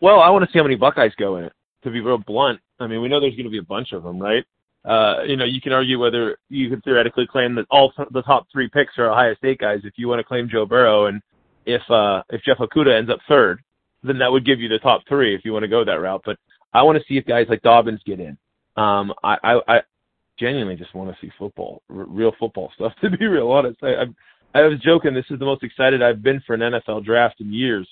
Well, 0.00 0.20
I 0.20 0.30
want 0.30 0.44
to 0.44 0.52
see 0.52 0.58
how 0.58 0.64
many 0.64 0.76
Buckeyes 0.76 1.12
go 1.16 1.36
in 1.36 1.44
it. 1.44 1.52
To 1.84 1.90
be 1.90 2.00
real 2.00 2.18
blunt, 2.18 2.60
I 2.78 2.86
mean, 2.86 3.02
we 3.02 3.08
know 3.08 3.18
there's 3.18 3.34
going 3.34 3.44
to 3.44 3.50
be 3.50 3.58
a 3.58 3.62
bunch 3.62 3.92
of 3.92 4.04
them, 4.04 4.18
right? 4.18 4.44
Uh, 4.84 5.22
you 5.26 5.36
know, 5.36 5.44
you 5.44 5.60
can 5.60 5.72
argue 5.72 5.98
whether 5.98 6.38
you 6.48 6.68
could 6.68 6.82
theoretically 6.84 7.26
claim 7.26 7.54
that 7.56 7.66
all 7.70 7.92
th- 7.92 8.08
the 8.12 8.22
top 8.22 8.46
three 8.52 8.68
picks 8.68 8.98
are 8.98 9.10
Ohio 9.10 9.34
State 9.34 9.58
guys 9.58 9.80
if 9.84 9.94
you 9.96 10.08
want 10.08 10.20
to 10.20 10.24
claim 10.24 10.48
Joe 10.48 10.66
Burrow, 10.66 11.06
and 11.06 11.20
if 11.66 11.82
uh, 11.90 12.22
if 12.30 12.42
Jeff 12.42 12.58
Okudah 12.58 12.96
ends 12.96 13.10
up 13.10 13.18
third, 13.28 13.62
then 14.02 14.18
that 14.18 14.30
would 14.30 14.44
give 14.44 14.60
you 14.60 14.68
the 14.68 14.78
top 14.78 15.02
three 15.08 15.34
if 15.34 15.44
you 15.44 15.52
want 15.52 15.62
to 15.62 15.68
go 15.68 15.84
that 15.84 16.00
route. 16.00 16.22
But 16.24 16.36
I 16.72 16.82
want 16.82 16.98
to 16.98 17.04
see 17.06 17.16
if 17.16 17.26
guys 17.26 17.46
like 17.48 17.62
Dobbins 17.62 18.00
get 18.04 18.20
in. 18.20 18.36
Um, 18.76 19.12
I, 19.22 19.60
I 19.68 19.80
genuinely 20.42 20.76
just 20.76 20.94
want 20.94 21.08
to 21.08 21.16
see 21.20 21.32
football, 21.38 21.82
r- 21.88 22.04
real 22.04 22.32
football 22.38 22.70
stuff. 22.74 22.92
To 23.00 23.10
be 23.10 23.26
real 23.26 23.50
honest, 23.50 23.78
I, 23.82 23.94
I, 23.94 24.60
I 24.60 24.62
was 24.66 24.78
joking. 24.80 25.14
This 25.14 25.30
is 25.30 25.38
the 25.38 25.44
most 25.44 25.62
excited 25.62 26.02
I've 26.02 26.22
been 26.22 26.42
for 26.46 26.54
an 26.54 26.60
NFL 26.60 27.04
draft 27.04 27.40
in 27.40 27.52
years, 27.52 27.88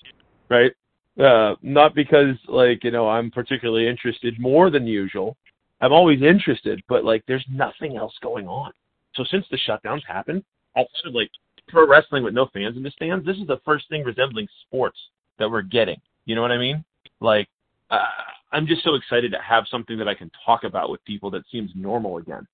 right? 0.48 0.72
Uh, 1.18 1.54
not 1.62 1.94
because 1.94 2.36
like 2.48 2.84
you 2.84 2.90
know 2.90 3.08
I'm 3.08 3.30
particularly 3.30 3.88
interested 3.88 4.38
more 4.38 4.70
than 4.70 4.86
usual. 4.86 5.36
I'm 5.80 5.92
always 5.92 6.22
interested, 6.22 6.82
but 6.88 7.04
like 7.04 7.24
there's 7.26 7.44
nothing 7.50 7.96
else 7.96 8.14
going 8.22 8.46
on. 8.46 8.72
So 9.14 9.24
since 9.30 9.46
the 9.50 9.58
shutdowns 9.68 10.02
happened, 10.06 10.44
outside 10.76 11.06
of 11.06 11.14
like 11.14 11.30
pro 11.70 11.86
wrestling 11.86 12.24
with 12.24 12.34
no 12.34 12.48
fans 12.52 12.76
in 12.76 12.82
the 12.82 12.90
stands. 12.90 13.24
This 13.24 13.36
is 13.36 13.46
the 13.46 13.60
first 13.64 13.88
thing 13.88 14.04
resembling 14.04 14.48
sports 14.66 14.98
that 15.38 15.50
we're 15.50 15.62
getting. 15.62 16.00
You 16.26 16.34
know 16.34 16.42
what 16.42 16.52
I 16.52 16.58
mean? 16.58 16.84
Like, 17.20 17.48
uh, 17.90 17.98
I'm 18.52 18.66
just 18.66 18.82
so 18.82 18.94
excited 18.94 19.32
to 19.32 19.38
have 19.40 19.64
something 19.70 19.98
that 19.98 20.08
I 20.08 20.14
can 20.14 20.30
talk 20.44 20.64
about 20.64 20.90
with 20.90 21.04
people 21.04 21.30
that 21.30 21.42
seems 21.50 21.70
normal 21.74 22.16
again. 22.18 22.46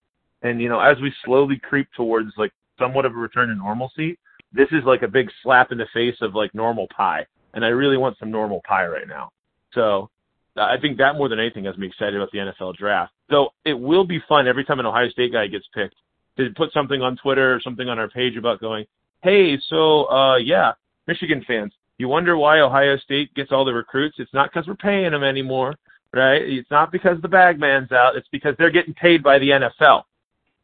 And 0.43 0.61
you 0.61 0.69
know, 0.69 0.81
as 0.81 0.99
we 1.01 1.13
slowly 1.25 1.59
creep 1.59 1.89
towards 1.97 2.31
like 2.37 2.53
somewhat 2.79 3.07
of 3.07 3.13
a 3.13 3.17
return 3.17 3.49
to 3.49 3.55
normalcy, 3.55 4.19
this 4.53 4.69
is 4.73 4.85
like 4.85 5.03
a 5.03 5.09
big 5.09 5.31
slap 5.43 5.73
in 5.73 5.79
the 5.79 5.87
face 5.93 6.17
of 6.21 6.35
like 6.35 6.55
normal 6.55 6.87
pie. 6.95 7.27
And 7.55 7.65
I 7.65 7.69
really 7.69 7.97
want 7.97 8.19
some 8.19 8.31
normal 8.31 8.61
pie 8.67 8.87
right 8.87 9.09
now. 9.09 9.31
So 9.73 10.11
I 10.57 10.77
think 10.81 10.99
that 10.99 11.17
more 11.17 11.29
than 11.29 11.41
anything 11.41 11.65
has 11.65 11.77
me 11.77 11.87
excited 11.87 12.17
about 12.17 12.31
the 12.33 12.39
NFL 12.39 12.77
draft. 12.77 13.13
Though 13.29 13.51
it 13.65 13.75
will 13.75 14.05
be 14.05 14.23
fun 14.29 14.47
every 14.47 14.65
time 14.65 14.81
an 14.81 14.87
Ohio 14.87 15.09
State 15.11 15.33
guy 15.33 15.47
gets 15.47 15.67
picked 15.75 15.97
to 16.39 16.51
put 16.57 16.73
something 16.73 17.01
on 17.03 17.17
Twitter 17.17 17.55
or 17.55 17.61
something 17.61 17.89
on 17.89 17.99
our 17.99 18.09
page 18.09 18.37
about 18.37 18.61
going, 18.61 18.85
hey, 19.23 19.59
so 19.69 20.05
uh, 20.11 20.37
yeah, 20.37 20.73
Michigan 21.07 21.45
fans, 21.47 21.73
you 21.99 22.09
wonder 22.09 22.37
why 22.37 22.61
Ohio 22.61 22.97
State 22.99 23.35
gets 23.35 23.53
all 23.53 23.65
the 23.65 23.73
recruits? 23.73 24.17
It's 24.19 24.33
not 24.35 24.51
because 24.53 24.69
we're 24.69 24.75
paying 24.75 25.13
them 25.13 25.23
anymore, 25.23 25.75
right? 26.13 26.43
It's 26.43 26.71
not 26.71 26.93
because 26.93 27.21
the 27.23 27.29
bag 27.29 27.59
man's 27.59 27.93
out. 27.93 28.17
It's 28.17 28.29
because 28.31 28.55
they're 28.59 28.71
getting 28.71 28.95
paid 28.95 29.23
by 29.23 29.39
the 29.39 29.51
NFL. 29.51 30.03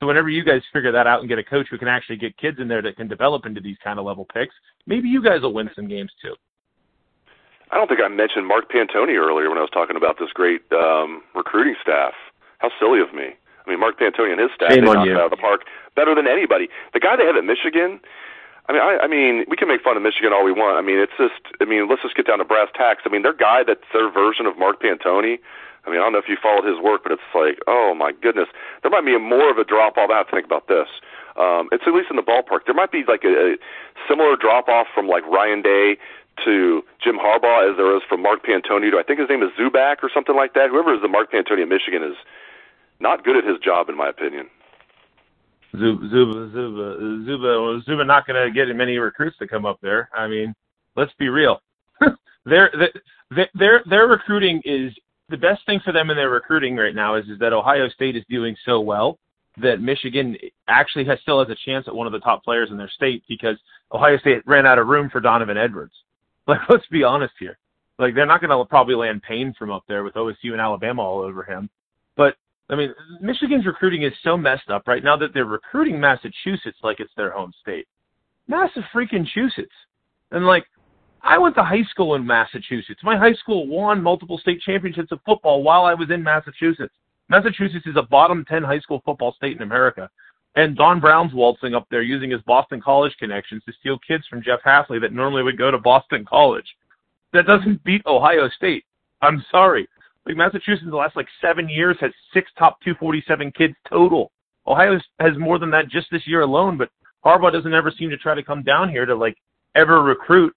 So 0.00 0.06
whenever 0.06 0.28
you 0.28 0.44
guys 0.44 0.62
figure 0.72 0.90
that 0.90 1.06
out 1.06 1.20
and 1.20 1.28
get 1.28 1.38
a 1.38 1.44
coach 1.44 1.68
who 1.70 1.78
can 1.78 1.88
actually 1.88 2.16
get 2.16 2.36
kids 2.36 2.58
in 2.58 2.66
there 2.66 2.82
that 2.82 2.96
can 2.96 3.06
develop 3.06 3.46
into 3.46 3.60
these 3.60 3.76
kind 3.84 3.98
of 3.98 4.04
level 4.04 4.26
picks, 4.34 4.54
maybe 4.86 5.08
you 5.08 5.22
guys 5.22 5.42
will 5.42 5.54
win 5.54 5.70
some 5.76 5.86
games 5.86 6.10
too. 6.20 6.34
I 7.70 7.76
don't 7.76 7.88
think 7.88 8.00
I 8.04 8.08
mentioned 8.08 8.46
Mark 8.46 8.70
Pantoni 8.70 9.16
earlier 9.16 9.48
when 9.48 9.58
I 9.58 9.62
was 9.62 9.70
talking 9.72 9.96
about 9.96 10.18
this 10.18 10.28
great 10.34 10.60
um, 10.72 11.22
recruiting 11.34 11.76
staff. 11.80 12.12
How 12.58 12.70
silly 12.78 13.00
of 13.00 13.14
me. 13.14 13.30
I 13.64 13.70
mean, 13.70 13.80
Mark 13.80 13.98
Pantoni 13.98 14.32
and 14.32 14.40
his 14.40 14.50
staff, 14.54 14.72
Shame 14.72 14.84
they 14.84 14.92
knocked 14.92 15.08
it 15.08 15.16
out 15.16 15.26
of 15.26 15.30
the 15.30 15.36
park 15.36 15.62
better 15.94 16.14
than 16.14 16.26
anybody. 16.26 16.68
The 16.92 17.00
guy 17.00 17.16
they 17.16 17.24
have 17.24 17.36
at 17.36 17.44
Michigan, 17.44 18.00
I 18.68 18.72
mean, 18.72 18.82
I, 18.82 18.98
I 19.02 19.06
mean, 19.08 19.44
we 19.48 19.56
can 19.56 19.66
make 19.66 19.82
fun 19.82 19.96
of 19.96 20.02
Michigan 20.02 20.32
all 20.32 20.44
we 20.44 20.52
want. 20.52 20.78
I 20.78 20.82
mean, 20.82 20.98
it's 20.98 21.12
just, 21.18 21.42
I 21.60 21.64
mean, 21.64 21.88
let's 21.88 22.02
just 22.02 22.14
get 22.14 22.26
down 22.26 22.38
to 22.38 22.44
brass 22.44 22.68
tacks. 22.74 23.02
I 23.04 23.08
mean, 23.08 23.22
their 23.22 23.34
guy 23.34 23.64
that's 23.66 23.82
their 23.92 24.10
version 24.10 24.46
of 24.46 24.56
Mark 24.58 24.80
Pantoni. 24.80 25.38
I 25.84 25.90
mean, 25.90 25.98
I 25.98 26.06
don't 26.06 26.12
know 26.12 26.22
if 26.22 26.28
you 26.28 26.38
followed 26.40 26.64
his 26.64 26.78
work, 26.78 27.02
but 27.02 27.10
it's 27.10 27.26
like, 27.34 27.58
oh 27.66 27.94
my 27.94 28.12
goodness, 28.12 28.46
there 28.82 28.90
might 28.90 29.04
be 29.04 29.16
a 29.16 29.18
more 29.18 29.50
of 29.50 29.58
a 29.58 29.64
drop 29.64 29.98
off. 29.98 30.10
I 30.10 30.18
have 30.18 30.30
to 30.30 30.32
think 30.32 30.46
about 30.46 30.68
this. 30.68 30.86
Um, 31.34 31.68
it's 31.72 31.82
at 31.86 31.94
least 31.94 32.08
in 32.10 32.16
the 32.16 32.22
ballpark. 32.22 32.66
There 32.66 32.74
might 32.74 32.92
be 32.92 33.02
like 33.08 33.24
a, 33.24 33.34
a 33.34 33.56
similar 34.06 34.36
drop 34.36 34.68
off 34.68 34.86
from 34.94 35.08
like 35.08 35.26
Ryan 35.26 35.62
Day 35.62 35.98
to 36.44 36.82
Jim 37.02 37.18
Harbaugh 37.18 37.68
as 37.68 37.76
there 37.76 37.94
is 37.96 38.02
from 38.08 38.22
Mark 38.22 38.46
Pantoni 38.46 38.90
to 38.90 38.98
I 38.98 39.02
think 39.02 39.18
his 39.18 39.28
name 39.28 39.42
is 39.42 39.50
Zuback 39.58 40.02
or 40.02 40.10
something 40.12 40.36
like 40.36 40.54
that. 40.54 40.70
Whoever 40.70 40.94
is 40.94 41.02
the 41.02 41.08
Mark 41.08 41.32
Pantoni 41.32 41.62
at 41.62 41.68
Michigan 41.68 42.02
is 42.02 42.16
not 43.00 43.24
good 43.24 43.36
at 43.36 43.44
his 43.44 43.58
job, 43.58 43.88
in 43.88 43.96
my 43.96 44.08
opinion. 44.08 44.48
Zuba, 45.78 46.08
Zuba, 46.10 46.50
Zuba, 47.24 47.82
Zuba, 47.84 48.04
not 48.04 48.26
going 48.26 48.46
to 48.46 48.52
get 48.52 48.74
many 48.76 48.98
recruits 48.98 49.38
to 49.38 49.48
come 49.48 49.64
up 49.64 49.78
there. 49.80 50.10
I 50.14 50.26
mean, 50.26 50.54
let's 50.96 51.12
be 51.18 51.28
real. 51.28 51.62
their, 52.44 52.70
their, 53.54 53.82
their 53.88 54.06
recruiting 54.06 54.60
is 54.64 54.92
the 55.30 55.36
best 55.36 55.64
thing 55.64 55.80
for 55.82 55.92
them 55.92 56.10
in 56.10 56.16
their 56.16 56.28
recruiting 56.28 56.76
right 56.76 56.94
now 56.94 57.14
is, 57.14 57.26
is 57.26 57.38
that 57.38 57.54
Ohio 57.54 57.88
State 57.88 58.16
is 58.16 58.24
doing 58.28 58.54
so 58.66 58.80
well 58.80 59.18
that 59.60 59.80
Michigan 59.80 60.36
actually 60.68 61.04
has 61.06 61.18
still 61.20 61.38
has 61.38 61.48
a 61.48 61.56
chance 61.64 61.86
at 61.88 61.94
one 61.94 62.06
of 62.06 62.12
the 62.12 62.20
top 62.20 62.44
players 62.44 62.70
in 62.70 62.76
their 62.76 62.90
state 62.90 63.22
because 63.28 63.56
Ohio 63.92 64.18
State 64.18 64.46
ran 64.46 64.66
out 64.66 64.78
of 64.78 64.86
room 64.86 65.10
for 65.10 65.20
Donovan 65.20 65.58
Edwards. 65.58 65.94
Like, 66.48 66.58
let's 66.68 66.86
be 66.90 67.04
honest 67.04 67.34
here. 67.38 67.56
Like, 68.00 68.16
they're 68.16 68.26
not 68.26 68.40
going 68.40 68.50
to 68.50 68.64
probably 68.64 68.96
land 68.96 69.22
Payne 69.22 69.54
from 69.56 69.70
up 69.70 69.84
there 69.86 70.02
with 70.02 70.14
OSU 70.14 70.50
and 70.50 70.60
Alabama 70.60 71.02
all 71.02 71.20
over 71.20 71.44
him. 71.44 71.70
But 72.16 72.34
I 72.72 72.76
mean, 72.76 72.94
Michigan's 73.20 73.66
recruiting 73.66 74.02
is 74.02 74.12
so 74.24 74.36
messed 74.36 74.70
up 74.70 74.88
right 74.88 75.04
now 75.04 75.16
that 75.16 75.34
they're 75.34 75.44
recruiting 75.44 76.00
Massachusetts 76.00 76.78
like 76.82 77.00
it's 77.00 77.12
their 77.16 77.30
home 77.30 77.52
state. 77.60 77.86
Massive 78.48 78.84
freaking 78.94 79.24
Massachusetts. 79.24 79.72
And 80.30 80.46
like, 80.46 80.64
I 81.22 81.38
went 81.38 81.54
to 81.56 81.62
high 81.62 81.84
school 81.90 82.14
in 82.14 82.26
Massachusetts. 82.26 83.00
My 83.04 83.16
high 83.16 83.34
school 83.34 83.66
won 83.66 84.02
multiple 84.02 84.38
state 84.38 84.60
championships 84.62 85.12
of 85.12 85.20
football 85.24 85.62
while 85.62 85.84
I 85.84 85.94
was 85.94 86.10
in 86.10 86.22
Massachusetts. 86.22 86.94
Massachusetts 87.28 87.86
is 87.86 87.96
a 87.96 88.02
bottom 88.02 88.44
10 88.48 88.62
high 88.62 88.80
school 88.80 89.02
football 89.04 89.34
state 89.34 89.56
in 89.56 89.62
America. 89.62 90.10
And 90.56 90.76
Don 90.76 91.00
Brown's 91.00 91.32
waltzing 91.32 91.74
up 91.74 91.86
there 91.90 92.02
using 92.02 92.30
his 92.30 92.42
Boston 92.42 92.80
College 92.80 93.16
connections 93.18 93.62
to 93.64 93.72
steal 93.80 93.98
kids 94.06 94.26
from 94.28 94.42
Jeff 94.42 94.60
Hafley 94.66 95.00
that 95.00 95.12
normally 95.12 95.42
would 95.42 95.56
go 95.56 95.70
to 95.70 95.78
Boston 95.78 96.24
College. 96.28 96.66
That 97.32 97.46
doesn't 97.46 97.84
beat 97.84 98.02
Ohio 98.06 98.48
State. 98.48 98.84
I'm 99.22 99.44
sorry. 99.50 99.88
Like 100.26 100.36
Massachusetts 100.36 100.82
in 100.84 100.90
the 100.90 100.96
last 100.96 101.16
like 101.16 101.28
seven 101.40 101.68
years 101.68 101.96
has 102.00 102.12
six 102.32 102.50
top 102.58 102.80
247 102.82 103.52
kids 103.52 103.74
total. 103.88 104.30
Ohio 104.66 104.98
has 105.18 105.32
more 105.38 105.58
than 105.58 105.70
that 105.70 105.88
just 105.88 106.06
this 106.12 106.26
year 106.26 106.42
alone, 106.42 106.78
but 106.78 106.90
Harbaugh 107.24 107.52
doesn't 107.52 107.74
ever 107.74 107.92
seem 107.96 108.10
to 108.10 108.16
try 108.16 108.34
to 108.34 108.42
come 108.42 108.62
down 108.62 108.88
here 108.88 109.06
to 109.06 109.14
like 109.14 109.36
ever 109.74 110.02
recruit. 110.02 110.54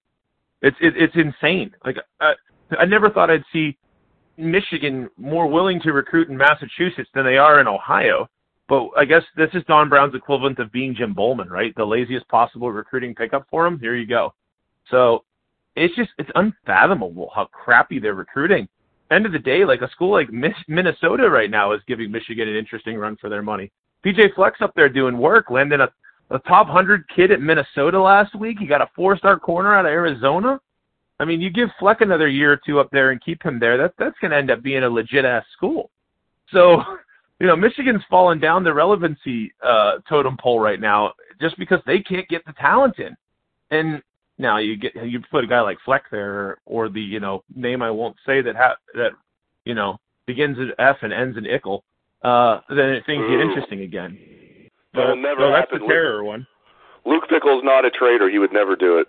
It's 0.61 0.77
it, 0.79 0.93
it's 0.95 1.15
insane. 1.15 1.71
Like 1.83 1.97
uh, 2.21 2.33
I 2.79 2.85
never 2.85 3.09
thought 3.09 3.31
I'd 3.31 3.43
see 3.51 3.77
Michigan 4.37 5.09
more 5.17 5.47
willing 5.47 5.79
to 5.81 5.93
recruit 5.93 6.29
in 6.29 6.37
Massachusetts 6.37 7.09
than 7.13 7.25
they 7.25 7.37
are 7.37 7.59
in 7.59 7.67
Ohio. 7.67 8.27
But 8.67 8.89
I 8.97 9.05
guess 9.05 9.21
this 9.35 9.49
is 9.53 9.63
Don 9.67 9.89
Brown's 9.89 10.15
equivalent 10.15 10.57
of 10.57 10.71
being 10.71 10.95
Jim 10.95 11.13
Bollman, 11.13 11.49
right? 11.49 11.73
The 11.75 11.85
laziest 11.85 12.27
possible 12.29 12.71
recruiting 12.71 13.13
pickup 13.13 13.45
for 13.49 13.67
him. 13.67 13.79
Here 13.79 13.95
you 13.95 14.07
go. 14.07 14.33
So 14.89 15.23
it's 15.75 15.95
just 15.95 16.09
it's 16.17 16.29
unfathomable 16.35 17.31
how 17.33 17.45
crappy 17.45 17.99
they're 17.99 18.13
recruiting 18.13 18.67
end 19.11 19.25
of 19.25 19.31
the 19.31 19.39
day, 19.39 19.65
like 19.65 19.81
a 19.81 19.89
school 19.91 20.11
like 20.11 20.29
Minnesota 20.67 21.29
right 21.29 21.51
now 21.51 21.73
is 21.73 21.81
giving 21.87 22.11
Michigan 22.11 22.47
an 22.47 22.55
interesting 22.55 22.97
run 22.97 23.15
for 23.17 23.29
their 23.29 23.41
money. 23.41 23.71
PJ 24.05 24.35
Fleck's 24.35 24.61
up 24.61 24.73
there 24.75 24.89
doing 24.89 25.17
work, 25.17 25.49
landing 25.49 25.81
a, 25.81 25.89
a 26.33 26.39
top 26.39 26.67
100 26.67 27.05
kid 27.15 27.31
at 27.31 27.41
Minnesota 27.41 28.01
last 28.01 28.35
week. 28.35 28.57
He 28.59 28.67
got 28.67 28.81
a 28.81 28.89
four 28.95 29.17
star 29.17 29.39
corner 29.39 29.75
out 29.75 29.85
of 29.85 29.91
Arizona. 29.91 30.59
I 31.19 31.25
mean, 31.25 31.39
you 31.39 31.49
give 31.49 31.69
Fleck 31.79 32.01
another 32.01 32.27
year 32.27 32.51
or 32.51 32.59
two 32.65 32.79
up 32.79 32.89
there 32.91 33.11
and 33.11 33.23
keep 33.23 33.41
him 33.41 33.59
there, 33.59 33.77
that, 33.77 33.93
that's 33.97 34.17
going 34.19 34.31
to 34.31 34.37
end 34.37 34.51
up 34.51 34.61
being 34.61 34.83
a 34.83 34.89
legit 34.89 35.25
ass 35.25 35.45
school. 35.55 35.89
So, 36.51 36.81
you 37.39 37.47
know, 37.47 37.55
Michigan's 37.55 38.03
fallen 38.09 38.39
down 38.39 38.63
the 38.63 38.73
relevancy 38.73 39.53
uh, 39.65 39.99
totem 40.09 40.37
pole 40.37 40.59
right 40.59 40.79
now 40.79 41.13
just 41.39 41.57
because 41.57 41.79
they 41.85 41.99
can't 41.99 42.27
get 42.27 42.45
the 42.45 42.53
talent 42.53 42.99
in. 42.99 43.15
And 43.71 44.01
now 44.37 44.57
you 44.57 44.77
get 44.77 44.95
you 44.95 45.21
put 45.31 45.43
a 45.43 45.47
guy 45.47 45.61
like 45.61 45.77
Fleck 45.85 46.03
there, 46.11 46.57
or 46.65 46.89
the 46.89 47.01
you 47.01 47.19
know 47.19 47.43
name 47.55 47.81
I 47.81 47.91
won't 47.91 48.15
say 48.25 48.41
that 48.41 48.55
ha- 48.55 48.77
that 48.93 49.11
you 49.63 49.73
know 49.73 49.97
begins 50.25 50.57
at 50.59 50.79
F 50.79 50.97
and 51.01 51.13
ends 51.13 51.37
in 51.37 51.45
Ickle, 51.45 51.83
uh, 52.23 52.59
then 52.69 53.01
things 53.05 53.25
get 53.29 53.39
interesting 53.39 53.81
again. 53.81 54.17
That'll 54.93 55.15
never 55.15 55.41
so 55.41 55.51
that's 55.51 55.71
happen. 55.71 55.81
the 55.81 55.87
terror 55.87 56.23
one. 56.23 56.47
Luke 57.05 57.23
Fickell's 57.29 57.63
not 57.63 57.85
a 57.85 57.91
traitor. 57.91 58.29
He 58.29 58.39
would 58.39 58.51
never 58.51 58.75
do 58.75 58.97
it. 58.97 59.07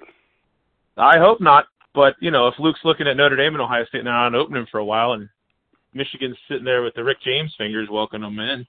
I 0.97 1.19
hope 1.19 1.41
not. 1.41 1.67
But 1.95 2.15
you 2.21 2.31
know, 2.31 2.49
if 2.49 2.55
Luke's 2.59 2.81
looking 2.85 3.09
at 3.09 3.17
Notre 3.17 3.37
Dame 3.37 3.55
and 3.55 3.62
Ohio 3.62 3.85
State 3.87 4.05
now 4.05 4.27
and 4.27 4.37
opening 4.37 4.67
for 4.71 4.79
a 4.79 4.85
while, 4.85 5.12
and 5.12 5.29
Michigan's 5.95 6.37
sitting 6.49 6.65
there 6.65 6.83
with 6.83 6.95
the 6.95 7.03
Rick 7.03 7.19
James 7.25 7.55
fingers 7.57 7.89
welcoming 7.91 8.29
them 8.29 8.39
in, 8.39 8.67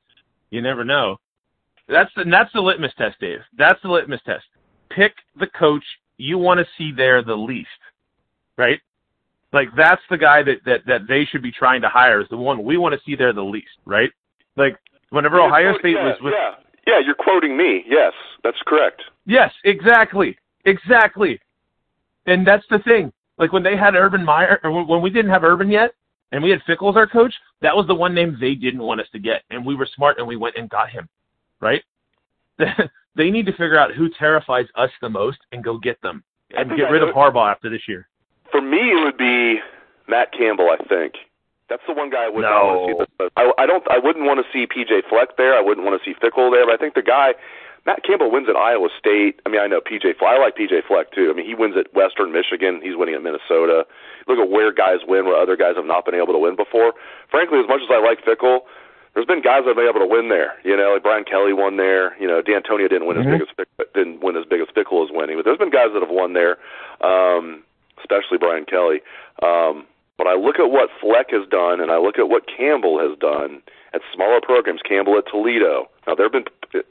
you 0.50 0.62
never 0.62 0.86
know. 0.86 1.18
That's 1.90 2.12
the 2.16 2.24
that's 2.24 2.52
the 2.54 2.62
litmus 2.62 2.94
test, 2.98 3.20
Dave. 3.20 3.40
That's 3.58 3.82
the 3.82 3.90
litmus 3.90 4.22
test. 4.26 4.46
Pick 4.90 5.14
the 5.40 5.48
coach 5.48 5.84
you 6.18 6.38
want 6.38 6.60
to 6.60 6.66
see 6.78 6.92
there 6.96 7.24
the 7.24 7.36
least, 7.36 7.70
right? 8.58 8.80
Like 9.54 9.70
that's 9.78 10.02
the 10.10 10.18
guy 10.18 10.44
that 10.44 10.58
that 10.66 10.82
that 10.88 11.02
they 11.08 11.26
should 11.26 11.42
be 11.42 11.52
trying 11.52 11.82
to 11.82 11.90
hire 11.90 12.22
is 12.22 12.28
the 12.30 12.38
one 12.38 12.64
we 12.64 12.78
want 12.78 12.94
to 12.94 13.02
see 13.06 13.16
there 13.16 13.34
the 13.34 13.44
least, 13.44 13.68
right? 13.86 14.10
Like 14.56 14.78
whenever 15.10 15.38
You're 15.38 15.48
Ohio 15.48 15.72
quote- 15.72 15.82
State 15.82 15.96
yeah, 15.96 16.06
was 16.06 16.18
with 16.22 16.34
yeah, 16.36 16.56
yeah, 16.86 17.00
you're 17.06 17.16
quoting 17.16 17.56
me. 17.56 17.84
Yes, 17.88 18.14
that's 18.44 18.58
correct. 18.66 19.02
Yes, 19.26 19.52
exactly. 19.64 20.38
Exactly. 20.66 21.40
And 22.26 22.46
that's 22.46 22.66
the 22.70 22.80
thing. 22.80 23.14
Like 23.38 23.54
when 23.54 23.64
they 23.64 23.78
had 23.78 23.96
Urban 23.96 24.26
Meyer, 24.26 24.60
or 24.64 24.84
when 24.84 25.02
we 25.02 25.10
didn't 25.10 25.32
have 25.32 25.44
Urban 25.44 25.70
yet, 25.70 25.92
and 26.32 26.44
we 26.44 26.50
had 26.50 26.60
Fickell 26.68 26.90
as 26.90 26.98
our 26.98 27.08
coach, 27.08 27.34
that 27.62 27.76
was 27.76 27.88
the 27.88 27.96
one 27.96 28.14
name 28.14 28.38
they 28.40 28.54
didn't 28.56 28.82
want 28.82 29.00
us 29.00 29.08
to 29.14 29.20
get. 29.20 29.44
And 29.50 29.66
we 29.66 29.76
were 29.76 29.88
smart 29.96 30.18
and 30.18 30.28
we 30.28 30.36
went 30.36 30.58
and 30.58 30.70
got 30.70 30.90
him. 30.90 31.08
Right? 31.62 31.84
they 33.18 33.30
need 33.32 33.46
to 33.48 33.52
figure 33.52 33.78
out 33.78 33.94
who 33.94 34.10
terrifies 34.10 34.68
us 34.76 34.92
the 35.02 35.10
most 35.10 35.40
and 35.52 35.64
go 35.64 35.78
get 35.78 36.02
them. 36.02 36.24
And 36.56 36.70
get 36.78 36.90
rid 36.90 37.04
of 37.04 37.10
Harbaugh 37.14 37.52
after 37.52 37.70
this 37.70 37.82
year. 37.90 38.08
For 38.52 38.62
me, 38.62 38.78
it 38.78 39.04
would 39.04 39.18
be 39.18 39.60
Matt 40.08 40.32
Campbell. 40.32 40.70
I 40.72 40.78
think 40.88 41.16
that's 41.70 41.82
the 41.86 41.94
one 41.94 42.10
guy 42.10 42.24
I 42.26 42.30
would 42.30 42.42
not 42.44 42.52
No. 42.64 42.66
want 42.78 43.00
to 43.00 43.06
see. 43.06 43.08
The, 43.20 43.30
I, 43.36 43.52
I 43.58 43.66
don't. 43.66 43.84
I 43.92 43.98
wouldn't 44.00 44.26
want 44.26 44.40
to 44.40 44.48
see 44.54 44.66
PJ 44.66 45.10
Fleck 45.10 45.36
there. 45.36 45.54
I 45.54 45.60
wouldn't 45.62 45.86
want 45.86 46.02
to 46.02 46.06
see 46.10 46.16
Fickell 46.16 46.50
there. 46.50 46.66
But 46.66 46.74
I 46.76 46.78
think 46.78 46.94
the 46.96 47.02
guy, 47.02 47.34
Matt 47.86 48.04
Campbell, 48.06 48.32
wins 48.32 48.48
at 48.48 48.56
Iowa 48.56 48.88
State. 48.98 49.42
I 49.46 49.50
mean, 49.50 49.60
I 49.60 49.68
know 49.68 49.82
PJ 49.82 50.16
Fleck. 50.18 50.32
I 50.32 50.38
like 50.40 50.56
PJ 50.56 50.88
Fleck 50.88 51.12
too. 51.12 51.28
I 51.30 51.36
mean, 51.36 51.46
he 51.46 51.54
wins 51.54 51.76
at 51.76 51.94
Western 51.94 52.32
Michigan. 52.32 52.80
He's 52.82 52.96
winning 52.96 53.16
at 53.16 53.22
Minnesota. 53.24 53.84
Look 54.30 54.40
at 54.40 54.50
where 54.50 54.72
guys 54.72 55.00
win 55.06 55.26
where 55.26 55.36
other 55.36 55.58
guys 55.58 55.76
have 55.76 55.86
not 55.86 56.06
been 56.06 56.16
able 56.16 56.32
to 56.32 56.40
win 56.40 56.56
before. 56.56 56.94
Frankly, 57.30 57.60
as 57.60 57.68
much 57.68 57.82
as 57.84 57.90
I 57.92 58.00
like 58.00 58.24
Fickell, 58.24 58.62
there's 59.18 59.26
been 59.26 59.42
guys 59.42 59.66
that 59.66 59.74
have 59.74 59.78
been 59.82 59.90
able 59.90 60.06
to 60.06 60.06
win 60.06 60.30
there. 60.30 60.54
You 60.64 60.78
know, 60.78 60.94
like 60.94 61.02
Brian 61.02 61.24
Kelly 61.26 61.52
won 61.52 61.78
there. 61.78 62.16
You 62.22 62.28
know, 62.28 62.40
Dantonio 62.46 62.88
didn't 62.88 63.08
win 63.08 63.18
Mhm. 63.18 63.42
as 63.42 63.48
big 63.58 63.66
as 63.80 63.88
didn't 63.96 64.22
win 64.22 64.38
as 64.38 64.46
big 64.46 64.62
as 64.62 64.68
Fickell 64.68 65.04
is 65.04 65.10
winning, 65.10 65.38
but 65.38 65.44
there's 65.44 65.58
been 65.58 65.72
guys 65.72 65.92
that 65.94 66.04
have 66.04 66.12
won 66.12 66.34
there, 66.34 66.60
um, 67.02 67.64
especially 67.98 68.38
Brian 68.38 68.64
Kelly. 68.66 69.02
Um, 69.42 69.88
but 70.18 70.28
I 70.28 70.36
look 70.36 70.60
at 70.60 70.70
what 70.70 70.92
Fleck 71.02 71.32
has 71.32 71.48
done, 71.48 71.82
and 71.82 71.90
I 71.90 71.98
look 71.98 72.20
at 72.20 72.30
what 72.30 72.46
Campbell 72.46 73.00
has 73.00 73.18
done, 73.18 73.64
at 73.96 74.02
smaller 74.14 74.40
programs. 74.40 74.84
Campbell 74.84 75.18
at 75.18 75.26
Toledo. 75.26 75.90
Now 76.06 76.14
there 76.14 76.26
have 76.26 76.32
been 76.32 76.46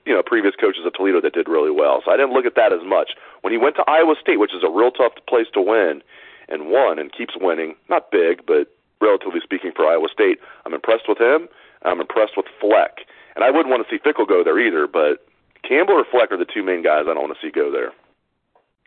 you 0.05 0.13
know 0.13 0.23
previous 0.25 0.57
coaches 0.57 0.85
at 0.85 0.95
Toledo 0.95 1.21
that 1.21 1.33
did 1.33 1.49
really 1.49 1.71
well, 1.71 2.03
so 2.05 2.11
I 2.11 2.17
didn't 2.17 2.33
look 2.33 2.47
at 2.47 2.57
that 2.57 2.73
as 2.73 2.83
much. 2.83 3.15
When 3.43 3.53
he 3.53 3.57
went 3.59 3.77
to 3.77 3.85
Iowa 3.87 4.17
State, 4.21 4.41
which 4.41 4.53
is 4.53 4.65
a 4.65 4.69
real 4.69 4.91
tough 4.91 5.13
place 5.29 5.47
to 5.53 5.61
win, 5.61 6.03
and 6.49 6.71
won 6.71 6.99
and 6.99 7.13
keeps 7.13 7.37
winning, 7.37 7.77
not 7.89 8.11
big, 8.11 8.45
but 8.47 8.67
relatively 9.01 9.39
speaking 9.41 9.71
for 9.71 9.87
Iowa 9.87 10.09
State, 10.09 10.41
I'm 10.65 10.75
impressed 10.75 11.09
with 11.09 11.19
him. 11.19 11.49
I'm 11.87 12.01
impressed 12.01 12.37
with 12.37 12.47
Fleck, 12.61 13.07
and 13.35 13.45
I 13.45 13.51
wouldn't 13.51 13.71
want 13.71 13.87
to 13.87 13.91
see 13.95 14.01
Fickell 14.03 14.29
go 14.29 14.43
there 14.43 14.59
either, 14.59 14.87
but 14.87 15.27
Campbell 15.67 15.95
or 15.95 16.05
Fleck 16.11 16.33
are 16.33 16.37
the 16.37 16.47
two 16.53 16.63
main 16.63 16.83
guys 16.83 17.05
I 17.09 17.15
don't 17.15 17.23
want 17.23 17.37
to 17.41 17.47
see 17.47 17.53
go 17.53 17.71
there. 17.71 17.93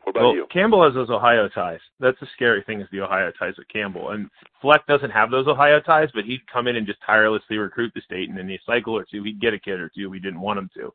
What 0.03 0.11
about 0.11 0.23
well, 0.23 0.35
you? 0.35 0.47
Campbell 0.51 0.83
has 0.83 0.93
those 0.93 1.09
Ohio 1.09 1.49
ties. 1.49 1.79
That's 1.99 2.19
the 2.19 2.27
scary 2.33 2.63
thing 2.63 2.81
is 2.81 2.87
the 2.91 3.01
Ohio 3.01 3.31
ties 3.37 3.55
with 3.57 3.67
Campbell. 3.67 4.11
And 4.11 4.29
Fleck 4.61 4.85
doesn't 4.87 5.11
have 5.11 5.29
those 5.29 5.47
Ohio 5.47 5.81
ties, 5.81 6.09
but 6.13 6.23
he'd 6.23 6.41
come 6.51 6.67
in 6.67 6.77
and 6.77 6.87
just 6.87 6.99
tirelessly 7.05 7.57
recruit 7.57 7.91
the 7.93 8.01
state, 8.01 8.29
and 8.29 8.39
in 8.39 8.49
a 8.49 8.59
cycle 8.65 8.95
or 8.95 9.05
two, 9.09 9.23
he'd 9.23 9.41
get 9.41 9.53
a 9.53 9.59
kid 9.59 9.79
or 9.79 9.91
two 9.95 10.09
we 10.09 10.19
didn't 10.19 10.41
want 10.41 10.59
him 10.59 10.69
to. 10.75 10.93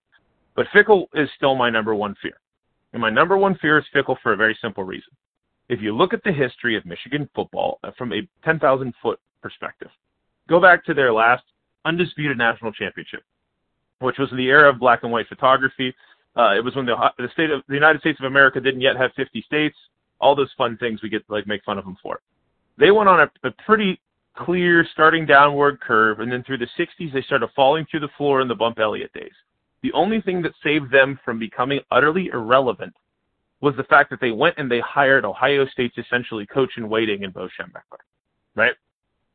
But 0.57 0.67
Fickell 0.75 1.07
is 1.15 1.29
still 1.37 1.55
my 1.55 1.71
number 1.71 1.95
one 1.95 2.15
fear. 2.23 2.39
And 2.93 3.01
my 3.01 3.11
number 3.11 3.37
one 3.37 3.57
fear 3.61 3.79
is 3.79 3.85
Fickell 3.95 4.17
for 4.23 4.33
a 4.33 4.37
very 4.37 4.57
simple 4.63 4.85
reason. 4.85 5.13
If 5.69 5.81
you 5.81 5.97
look 5.97 6.15
at 6.15 6.23
the 6.25 6.33
history 6.33 6.77
of 6.77 6.85
Michigan 6.87 7.29
football 7.35 7.79
uh, 7.83 7.91
from 7.99 8.13
a 8.13 8.29
10,000 8.45 8.95
foot 9.03 9.19
perspective, 9.43 9.89
go 10.49 10.61
back 10.61 10.85
to 10.85 10.95
their 10.95 11.13
last 11.13 11.43
undisputed 11.85 12.39
national 12.39 12.73
championship, 12.73 13.23
which 14.01 14.19
was 14.19 14.31
in 14.31 14.37
the 14.37 14.47
era 14.47 14.71
of 14.71 14.79
black 14.79 15.03
and 15.03 15.13
white 15.13 15.29
photography. 15.29 15.95
Uh, 16.37 16.55
it 16.57 16.65
was 16.65 16.75
when 16.75 16.87
the, 16.87 16.97
the 17.19 17.29
state 17.33 17.51
of 17.51 17.63
the 17.69 17.75
United 17.75 18.01
States 18.01 18.19
of 18.21 18.27
America 18.27 18.61
didn't 18.61 18.81
yet 18.81 18.97
have 18.97 19.13
50 19.17 19.43
states. 19.43 19.77
All 20.21 20.35
those 20.35 20.51
fun 20.57 20.77
things 20.79 21.03
we 21.03 21.09
get 21.09 21.27
to 21.27 21.33
like 21.33 21.47
make 21.47 21.65
fun 21.65 21.79
of 21.79 21.85
them 21.85 21.97
for. 22.03 22.21
They 22.79 22.91
went 22.91 23.09
on 23.09 23.21
a, 23.21 23.31
a 23.47 23.51
pretty 23.67 24.01
clear 24.37 24.87
starting 24.93 25.27
downward 25.27 25.81
curve, 25.81 26.21
and 26.21 26.31
then 26.31 26.43
through 26.43 26.59
the 26.59 26.69
60s 26.79 27.13
they 27.13 27.23
started 27.23 27.49
falling 27.55 27.87
through 27.91 28.01
the 28.01 28.09
floor 28.17 28.41
in 28.41 28.49
the 28.49 28.55
Bump 28.55 28.79
Elliott 28.79 29.13
days. 29.13 29.33
The 29.83 29.93
only 29.93 30.21
thing 30.21 30.43
that 30.43 30.53
saved 30.63 30.91
them 30.91 31.21
from 31.25 31.39
becoming 31.39 31.81
utterly 31.91 32.31
irrelevant 32.33 32.95
was 33.61 33.75
the 33.77 33.85
fact 33.85 34.11
that 34.11 34.21
they 34.21 34.31
went 34.31 34.57
and 34.59 34.71
they 34.71 34.81
hired 34.81 35.25
Ohio 35.25 35.67
State's 35.67 35.97
essentially 35.99 36.47
coach 36.47 36.71
in 36.77 36.89
waiting 36.89 37.23
in 37.23 37.31
Bo 37.31 37.49
Schembechler, 37.49 38.01
right? 38.55 38.75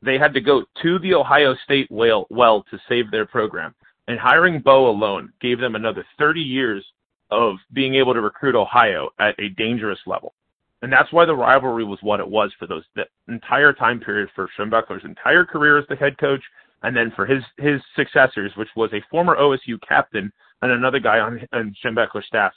They 0.02 0.18
had 0.18 0.34
to 0.34 0.42
go 0.42 0.64
to 0.82 1.00
the 1.00 1.14
Ohio 1.14 1.56
State 1.64 1.88
well, 1.92 2.26
well 2.30 2.64
to 2.72 2.80
save 2.88 3.12
their 3.12 3.26
program. 3.26 3.76
And 4.08 4.20
hiring 4.20 4.62
Bo 4.62 4.90
alone 4.90 5.32
gave 5.42 5.60
them 5.60 5.76
another 5.76 6.06
30 6.18 6.42
years 6.42 6.84
of 7.32 7.58
being 7.74 7.96
able 7.96 8.14
to 8.14 8.22
recruit 8.22 8.56
Ohio 8.56 9.10
at 9.20 9.40
a 9.40 9.50
dangerous 9.50 10.00
level. 10.08 10.34
And 10.82 10.92
that's 10.92 11.12
why 11.12 11.26
the 11.26 11.36
rivalry 11.36 11.84
was 11.84 12.00
what 12.02 12.20
it 12.20 12.28
was 12.28 12.52
for 12.58 12.66
those 12.66 12.84
the 12.96 13.06
entire 13.28 13.74
time 13.74 14.00
period 14.00 14.30
for 14.34 14.50
Schembechler's 14.58 15.04
entire 15.04 15.46
career 15.46 15.78
as 15.78 15.86
the 15.90 15.96
head 15.96 16.18
coach, 16.18 16.42
and 16.84 16.96
then 16.96 17.12
for 17.16 17.26
his 17.26 17.44
his 17.58 17.82
successors, 17.96 18.52
which 18.56 18.70
was 18.78 18.90
a 18.94 19.04
former 19.12 19.36
OSU 19.36 19.78
captain 19.88 20.32
and 20.62 20.72
another 20.72 21.00
guy 21.00 21.20
on, 21.20 21.46
on 21.52 21.76
Schembechler's 21.84 22.26
staff, 22.26 22.54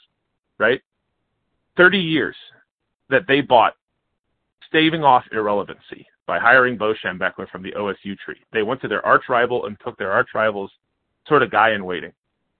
right? 0.57 0.81
30 1.75 1.99
years 1.99 2.35
that 3.09 3.27
they 3.27 3.41
bought 3.41 3.75
staving 4.69 5.03
off 5.03 5.25
irrelevancy 5.31 6.07
by 6.25 6.39
hiring 6.39 6.77
Bo 6.77 6.93
Schembechler 6.93 7.49
from 7.49 7.63
the 7.63 7.71
OSU 7.71 8.17
tree. 8.17 8.39
They 8.51 8.63
went 8.63 8.81
to 8.81 8.87
their 8.87 9.05
arch 9.05 9.23
rival 9.29 9.65
and 9.65 9.77
took 9.83 9.97
their 9.97 10.11
arch 10.11 10.29
rival's 10.33 10.71
sort 11.27 11.43
of 11.43 11.51
guy 11.51 11.71
in 11.73 11.85
waiting. 11.85 12.11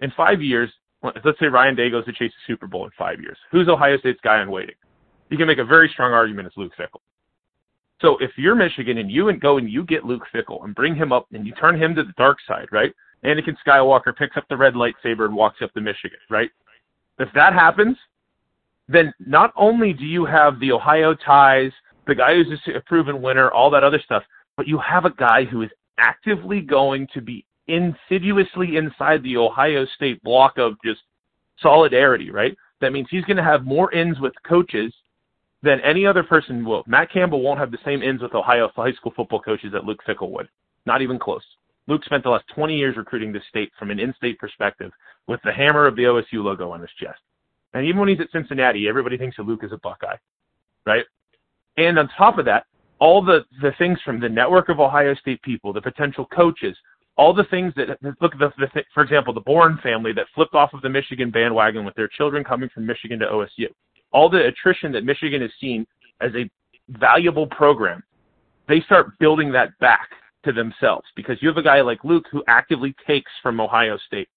In 0.02 0.12
five 0.17 0.41
years, 0.41 0.69
let's 1.04 1.39
say 1.39 1.47
Ryan 1.47 1.76
Day 1.76 1.89
goes 1.89 2.06
to 2.06 2.13
chase 2.13 2.32
a 2.32 2.47
Super 2.47 2.67
Bowl 2.67 2.86
in 2.86 2.91
five 2.97 3.21
years. 3.21 3.38
Who's 3.52 3.67
Ohio 3.67 3.97
State's 3.97 4.19
guy 4.21 4.41
in 4.41 4.52
waiting? 4.52 4.76
You 5.30 5.38
can 5.38 5.47
make 5.47 5.60
a 5.60 5.65
very 5.65 5.89
strong 5.89 6.13
argument 6.13 6.47
it's 6.47 6.58
Luke 6.58 6.73
Fickell. 6.78 7.02
So 8.02 8.17
if 8.17 8.32
you're 8.38 8.56
Michigan 8.56 8.97
and 8.97 9.10
you 9.10 9.30
and 9.30 9.39
go 9.39 9.58
and 9.58 9.69
you 9.69 9.84
get 9.86 10.06
Luke 10.06 10.23
Fickell 10.34 10.63
and 10.65 10.76
bring 10.76 10.95
him 10.95 11.12
up 11.13 11.28
and 11.32 11.47
you 11.47 11.54
turn 11.54 11.82
him 11.82 11.95
to 11.95 12.04
the 12.04 12.13
dark 12.17 12.38
side, 12.47 12.67
right? 12.71 12.93
Anakin 13.23 13.56
Skywalker 13.65 14.15
picks 14.15 14.36
up 14.36 14.45
the 14.49 14.58
red 14.58 14.73
lightsaber 14.73 15.26
and 15.26 15.34
walks 15.34 15.62
up 15.62 15.73
to 15.73 15.82
Michigan, 15.82 16.19
right? 16.30 16.52
If 17.19 17.30
that 17.34 17.54
happens, 17.54 17.95
then 18.89 19.13
not 19.19 19.54
only 19.56 19.93
do 19.93 20.06
you 20.06 20.26
have 20.26 20.60
the 20.60 20.71
Ohio 20.71 21.13
ties, 21.13 21.71
the 22.07 22.15
guy 22.15 22.35
who's 22.35 22.59
a 22.75 22.81
proven 22.81 23.21
winner, 23.21 23.51
all 23.51 23.69
that 23.71 23.83
other 23.83 24.01
stuff, 24.03 24.23
but 24.57 24.67
you 24.67 24.77
have 24.79 25.05
a 25.05 25.13
guy 25.13 25.45
who 25.45 25.61
is 25.61 25.69
actively 25.97 26.61
going 26.61 27.07
to 27.13 27.21
be 27.21 27.45
insidiously 27.67 28.77
inside 28.77 29.23
the 29.23 29.37
Ohio 29.37 29.85
State 29.95 30.21
block 30.23 30.57
of 30.57 30.73
just 30.83 31.01
solidarity, 31.59 32.29
right? 32.29 32.57
That 32.81 32.91
means 32.91 33.07
he's 33.09 33.23
going 33.25 33.37
to 33.37 33.43
have 33.43 33.65
more 33.65 33.91
ins 33.93 34.19
with 34.19 34.33
coaches 34.47 34.93
than 35.61 35.79
any 35.81 36.05
other 36.05 36.23
person 36.23 36.65
will. 36.65 36.83
Matt 36.87 37.11
Campbell 37.11 37.41
won't 37.41 37.59
have 37.59 37.71
the 37.71 37.77
same 37.85 38.03
ins 38.03 38.21
with 38.21 38.35
Ohio 38.35 38.69
high 38.75 38.91
school 38.93 39.13
football 39.15 39.39
coaches 39.39 39.71
that 39.71 39.85
Luke 39.85 40.01
Fickell 40.05 40.29
would. 40.31 40.49
Not 40.85 41.01
even 41.01 41.17
close. 41.17 41.43
Luke 41.87 42.03
spent 42.05 42.23
the 42.23 42.29
last 42.29 42.45
20 42.53 42.75
years 42.75 42.97
recruiting 42.97 43.31
this 43.31 43.43
state 43.49 43.71
from 43.77 43.91
an 43.91 43.99
in-state 43.99 44.39
perspective 44.39 44.91
with 45.27 45.39
the 45.43 45.51
hammer 45.51 45.87
of 45.87 45.95
the 45.95 46.03
OSU 46.03 46.43
logo 46.43 46.71
on 46.71 46.81
his 46.81 46.89
chest. 46.99 47.19
And 47.73 47.85
even 47.85 47.99
when 47.99 48.09
he's 48.09 48.19
at 48.19 48.31
Cincinnati, 48.31 48.87
everybody 48.87 49.17
thinks 49.17 49.39
of 49.39 49.47
Luke 49.47 49.63
as 49.63 49.71
a 49.71 49.77
Buckeye, 49.77 50.15
right? 50.85 51.05
And 51.77 51.97
on 51.97 52.09
top 52.17 52.38
of 52.38 52.45
that, 52.45 52.65
all 52.99 53.23
the, 53.23 53.41
the 53.62 53.71
things 53.77 53.99
from 54.05 54.19
the 54.19 54.29
network 54.29 54.69
of 54.69 54.79
Ohio 54.79 55.13
State 55.15 55.41
people, 55.41 55.73
the 55.73 55.81
potential 55.81 56.25
coaches, 56.25 56.77
all 57.15 57.33
the 57.33 57.43
things 57.45 57.73
that 57.75 57.89
look 58.21 58.38
the, 58.39 58.51
the 58.57 58.83
for 58.93 59.03
example 59.03 59.33
the 59.33 59.41
Bourne 59.41 59.79
family 59.83 60.13
that 60.13 60.25
flipped 60.33 60.55
off 60.55 60.73
of 60.73 60.81
the 60.81 60.89
Michigan 60.89 61.29
bandwagon 61.29 61.86
with 61.86 61.95
their 61.95 62.07
children 62.07 62.43
coming 62.43 62.69
from 62.73 62.86
Michigan 62.86 63.19
to 63.19 63.25
OSU 63.25 63.67
all 64.12 64.29
the 64.29 64.45
attrition 64.45 64.91
that 64.91 65.03
Michigan 65.03 65.41
has 65.41 65.51
seen 65.59 65.86
as 66.21 66.31
a 66.36 66.49
valuable 66.89 67.47
program 67.47 68.03
they 68.67 68.81
start 68.81 69.17
building 69.19 69.51
that 69.51 69.77
back 69.79 70.09
to 70.43 70.51
themselves 70.51 71.05
because 71.15 71.38
you 71.41 71.47
have 71.47 71.57
a 71.57 71.63
guy 71.63 71.81
like 71.81 72.03
Luke 72.03 72.25
who 72.31 72.43
actively 72.47 72.95
takes 73.05 73.31
from 73.41 73.62
Ohio 73.62 73.97
State 74.07 74.29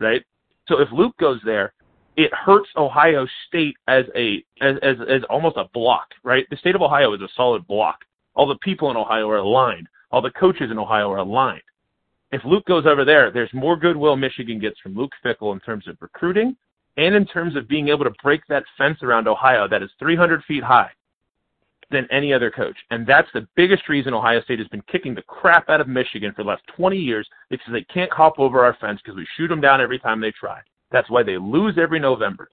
right? 0.00 0.22
So 0.66 0.80
if 0.80 0.88
Luke 0.92 1.16
goes 1.18 1.40
there 1.44 1.72
it 2.16 2.32
hurts 2.32 2.68
Ohio 2.76 3.26
State 3.48 3.76
as 3.88 4.04
a 4.14 4.44
as, 4.60 4.76
as 4.82 4.96
as 5.08 5.22
almost 5.30 5.56
a 5.56 5.64
block 5.72 6.08
right 6.22 6.46
the 6.50 6.56
state 6.56 6.74
of 6.74 6.82
Ohio 6.82 7.12
is 7.14 7.20
a 7.20 7.28
solid 7.36 7.66
block 7.66 8.04
all 8.34 8.46
the 8.46 8.58
people 8.58 8.90
in 8.90 8.96
Ohio 8.96 9.28
are 9.28 9.38
aligned 9.38 9.88
all 10.10 10.22
the 10.22 10.30
coaches 10.30 10.70
in 10.70 10.78
Ohio 10.78 11.10
are 11.10 11.18
aligned 11.18 11.62
if 12.34 12.44
Luke 12.44 12.64
goes 12.66 12.84
over 12.84 13.04
there, 13.04 13.30
there's 13.30 13.54
more 13.54 13.76
goodwill 13.76 14.16
Michigan 14.16 14.58
gets 14.58 14.80
from 14.80 14.96
Luke 14.96 15.12
Fickell 15.24 15.52
in 15.52 15.60
terms 15.60 15.86
of 15.86 15.96
recruiting 16.00 16.56
and 16.96 17.14
in 17.14 17.26
terms 17.26 17.54
of 17.54 17.68
being 17.68 17.88
able 17.88 18.04
to 18.04 18.10
break 18.24 18.44
that 18.48 18.64
fence 18.76 18.98
around 19.04 19.28
Ohio 19.28 19.68
that 19.68 19.84
is 19.84 19.90
300 20.00 20.42
feet 20.42 20.64
high 20.64 20.90
than 21.92 22.08
any 22.10 22.32
other 22.32 22.50
coach. 22.50 22.76
And 22.90 23.06
that's 23.06 23.28
the 23.34 23.46
biggest 23.54 23.88
reason 23.88 24.14
Ohio 24.14 24.42
State 24.42 24.58
has 24.58 24.66
been 24.66 24.82
kicking 24.90 25.14
the 25.14 25.22
crap 25.22 25.68
out 25.68 25.80
of 25.80 25.86
Michigan 25.86 26.32
for 26.34 26.42
the 26.42 26.48
last 26.48 26.62
20 26.76 26.96
years 26.96 27.28
because 27.50 27.72
they 27.72 27.84
can't 27.84 28.12
hop 28.12 28.40
over 28.40 28.64
our 28.64 28.76
fence 28.80 29.00
because 29.04 29.16
we 29.16 29.28
shoot 29.36 29.46
them 29.46 29.60
down 29.60 29.80
every 29.80 30.00
time 30.00 30.20
they 30.20 30.32
try. 30.32 30.60
That's 30.94 31.10
why 31.10 31.24
they 31.24 31.38
lose 31.38 31.76
every 31.76 31.98
November. 31.98 32.48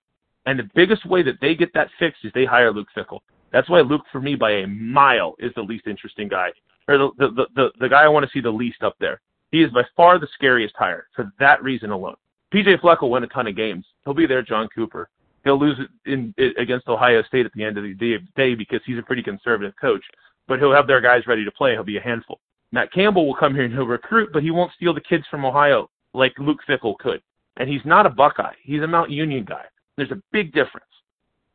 And 0.47 0.57
the 0.57 0.67
biggest 0.73 1.05
way 1.05 1.21
that 1.21 1.39
they 1.41 1.53
get 1.53 1.71
that 1.75 1.89
fixed 1.99 2.25
is 2.25 2.31
they 2.33 2.43
hire 2.43 2.73
Luke 2.73 2.87
Fickell. 2.97 3.19
That's 3.53 3.69
why 3.69 3.81
Luke, 3.81 4.01
for 4.11 4.19
me, 4.19 4.33
by 4.33 4.51
a 4.51 4.67
mile, 4.67 5.35
is 5.37 5.51
the 5.55 5.61
least 5.61 5.85
interesting 5.85 6.27
guy, 6.27 6.49
or 6.87 6.97
the 6.97 7.11
the 7.19 7.45
the, 7.55 7.71
the 7.79 7.87
guy 7.87 8.01
I 8.01 8.07
want 8.07 8.25
to 8.25 8.31
see 8.31 8.41
the 8.41 8.49
least 8.49 8.81
up 8.81 8.95
there. 8.99 9.21
He 9.51 9.61
is 9.61 9.69
by 9.69 9.83
far 9.95 10.17
the 10.17 10.27
scariest 10.33 10.73
hire 10.75 11.05
for 11.15 11.31
that 11.39 11.61
reason 11.61 11.91
alone. 11.91 12.15
PJ 12.51 12.81
Fleck 12.81 13.03
will 13.03 13.11
win 13.11 13.23
a 13.23 13.27
ton 13.27 13.45
of 13.45 13.55
games. 13.55 13.85
He'll 14.05 14.15
be 14.15 14.25
there, 14.25 14.41
John 14.41 14.67
Cooper. 14.73 15.07
He'll 15.43 15.59
lose 15.59 15.77
in, 16.07 16.33
in 16.39 16.53
against 16.57 16.87
Ohio 16.87 17.21
State 17.21 17.45
at 17.45 17.53
the 17.53 17.63
end 17.63 17.77
of 17.77 17.83
the 17.83 18.19
day 18.35 18.55
because 18.55 18.81
he's 18.87 18.97
a 18.97 19.03
pretty 19.03 19.21
conservative 19.21 19.75
coach. 19.79 20.03
But 20.47 20.57
he'll 20.57 20.73
have 20.73 20.87
their 20.87 21.01
guys 21.01 21.27
ready 21.27 21.45
to 21.45 21.51
play. 21.51 21.73
He'll 21.73 21.83
be 21.83 21.97
a 21.97 22.01
handful. 22.01 22.39
Matt 22.71 22.91
Campbell 22.91 23.27
will 23.27 23.35
come 23.35 23.53
here 23.53 23.65
and 23.65 23.73
he'll 23.73 23.85
recruit, 23.85 24.31
but 24.33 24.41
he 24.41 24.49
won't 24.49 24.73
steal 24.73 24.95
the 24.95 25.01
kids 25.01 25.25
from 25.29 25.45
Ohio 25.45 25.91
like 26.15 26.33
Luke 26.39 26.59
Fickell 26.67 26.97
could. 26.97 27.21
And 27.61 27.69
he's 27.69 27.85
not 27.85 28.07
a 28.07 28.09
Buckeye. 28.09 28.55
He's 28.63 28.81
a 28.81 28.87
Mount 28.87 29.11
Union 29.11 29.45
guy. 29.47 29.65
There's 29.95 30.09
a 30.09 30.19
big 30.31 30.51
difference. 30.51 30.87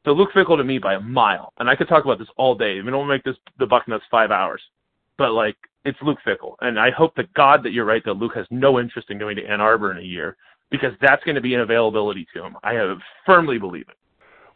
So 0.05 0.13
Luke 0.13 0.29
Fickell 0.33 0.57
to 0.57 0.63
me 0.63 0.79
by 0.79 0.95
a 0.95 1.01
mile, 1.01 1.53
and 1.59 1.69
I 1.69 1.75
could 1.75 1.89
talk 1.89 2.05
about 2.05 2.21
this 2.21 2.29
all 2.37 2.55
day. 2.55 2.81
Mean, 2.81 2.93
don't 2.93 3.09
make 3.09 3.25
this 3.25 3.35
the 3.59 3.67
Bucknuts 3.67 4.03
five 4.09 4.31
hours, 4.31 4.63
but 5.19 5.33
like 5.33 5.57
it's 5.85 5.99
Luke 6.03 6.19
Fickell, 6.25 6.55
And 6.61 6.79
I 6.79 6.93
hope 6.93 7.17
to 7.17 7.25
God 7.35 7.65
that 7.65 7.73
you're 7.73 7.85
right 7.85 8.05
that 8.05 8.13
Luke 8.13 8.37
has 8.37 8.47
no 8.53 8.79
interest 8.79 9.11
in 9.11 9.19
going 9.19 9.35
to 9.35 9.45
Ann 9.45 9.61
Arbor 9.61 9.91
in 9.91 9.99
a 9.99 10.07
year 10.07 10.37
because 10.71 10.93
that's 11.01 11.25
going 11.25 11.35
to 11.35 11.41
be 11.41 11.55
an 11.55 11.61
availability 11.63 12.25
to 12.35 12.45
him. 12.45 12.57
I 12.63 12.75
have 12.75 12.99
firmly 13.25 13.59
believe 13.59 13.87
it. 13.89 13.97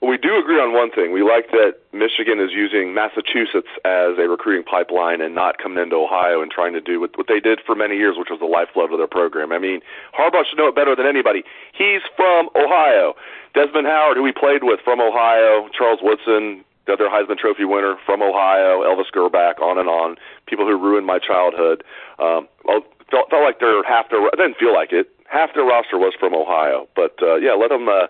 We 0.00 0.16
do 0.16 0.40
agree 0.40 0.56
on 0.56 0.72
one 0.72 0.90
thing. 0.90 1.12
We 1.12 1.20
like 1.22 1.52
that 1.52 1.76
Michigan 1.92 2.40
is 2.40 2.56
using 2.56 2.94
Massachusetts 2.96 3.68
as 3.84 4.16
a 4.16 4.32
recruiting 4.32 4.64
pipeline 4.64 5.20
and 5.20 5.34
not 5.34 5.58
coming 5.60 5.76
into 5.76 5.96
Ohio 5.96 6.40
and 6.40 6.50
trying 6.50 6.72
to 6.72 6.80
do 6.80 7.00
what, 7.00 7.12
what 7.18 7.28
they 7.28 7.38
did 7.38 7.60
for 7.60 7.76
many 7.76 7.96
years, 8.00 8.16
which 8.16 8.32
was 8.32 8.40
the 8.40 8.48
lifeblood 8.48 8.92
of 8.92 8.96
their 8.96 9.06
program. 9.06 9.52
I 9.52 9.58
mean, 9.58 9.84
Harbaugh 10.16 10.48
should 10.48 10.56
know 10.56 10.68
it 10.68 10.74
better 10.74 10.96
than 10.96 11.04
anybody. 11.04 11.44
He's 11.76 12.00
from 12.16 12.48
Ohio. 12.56 13.12
Desmond 13.52 13.86
Howard, 13.86 14.16
who 14.16 14.24
he 14.24 14.32
played 14.32 14.64
with 14.64 14.80
from 14.80 15.04
Ohio, 15.04 15.68
Charles 15.76 16.00
Woodson, 16.00 16.64
the 16.86 16.94
other 16.96 17.12
Heisman 17.12 17.36
Trophy 17.36 17.68
winner 17.68 17.96
from 18.06 18.22
Ohio, 18.22 18.80
Elvis 18.80 19.12
Grbac, 19.12 19.60
on 19.60 19.76
and 19.76 19.88
on. 19.88 20.16
People 20.46 20.64
who 20.64 20.80
ruined 20.80 21.06
my 21.06 21.18
childhood. 21.18 21.84
Um, 22.18 22.48
well, 22.64 22.80
felt, 23.10 23.28
felt 23.28 23.44
like 23.44 23.60
their 23.60 23.84
half 23.84 24.08
their 24.08 24.24
I 24.24 24.32
didn't 24.32 24.56
feel 24.56 24.72
like 24.72 24.92
it. 24.92 25.12
Half 25.28 25.52
their 25.54 25.64
roster 25.64 25.98
was 25.98 26.14
from 26.18 26.34
Ohio, 26.34 26.88
but 26.96 27.20
uh, 27.22 27.36
yeah, 27.36 27.52
let 27.52 27.68
them 27.68 27.88
uh, 27.88 28.08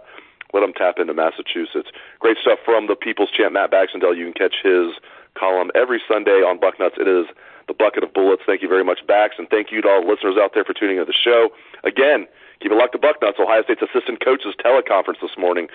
let 0.53 0.61
them 0.61 0.73
tap 0.73 0.99
into 0.99 1.15
Massachusetts. 1.15 1.91
Great 2.19 2.39
stuff 2.41 2.59
from 2.65 2.87
the 2.87 2.97
People's 2.97 3.31
Champ 3.31 3.53
Matt 3.53 3.71
Baxendale. 3.71 4.15
You 4.15 4.25
can 4.25 4.35
catch 4.35 4.57
his 4.63 4.99
column 5.39 5.71
every 5.75 6.01
Sunday 6.09 6.43
on 6.43 6.59
Bucknuts. 6.59 6.99
It 6.99 7.09
is 7.09 7.27
the 7.69 7.75
bucket 7.75 8.03
of 8.03 8.13
bullets. 8.13 8.43
Thank 8.47 8.63
you 8.63 8.69
very 8.69 8.85
much, 8.85 9.07
Bax, 9.07 9.37
and 9.39 9.49
thank 9.49 9.71
you 9.71 9.81
to 9.83 9.89
all 9.89 10.03
the 10.03 10.11
listeners 10.11 10.37
out 10.41 10.53
there 10.55 10.65
for 10.65 10.75
tuning 10.75 10.97
into 10.99 11.07
the 11.07 11.15
show. 11.15 11.51
Again, 11.85 12.27
keep 12.61 12.73
it 12.73 12.75
locked 12.75 12.93
to 12.93 12.99
Bucknuts, 12.99 13.39
Ohio 13.39 13.63
State's 13.63 13.83
assistant 13.83 14.25
coaches 14.25 14.55
teleconference 14.59 15.21
this 15.23 15.39
morning. 15.39 15.69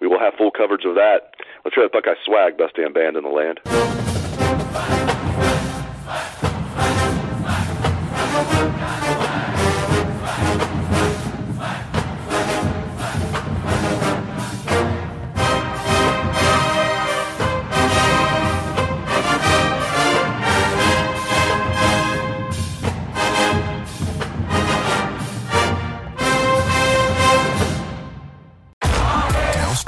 We 0.00 0.06
will 0.08 0.18
have 0.18 0.34
full 0.34 0.50
coverage 0.50 0.84
of 0.84 0.94
that. 0.94 1.34
Let's 1.64 1.74
hear 1.74 1.84
that 1.84 1.92
Buckeye 1.92 2.14
swag, 2.24 2.56
best 2.56 2.76
damn 2.76 2.92
band 2.92 3.16
in 3.16 3.24
the 3.24 3.30
land. 3.30 3.60
Now 8.74 8.83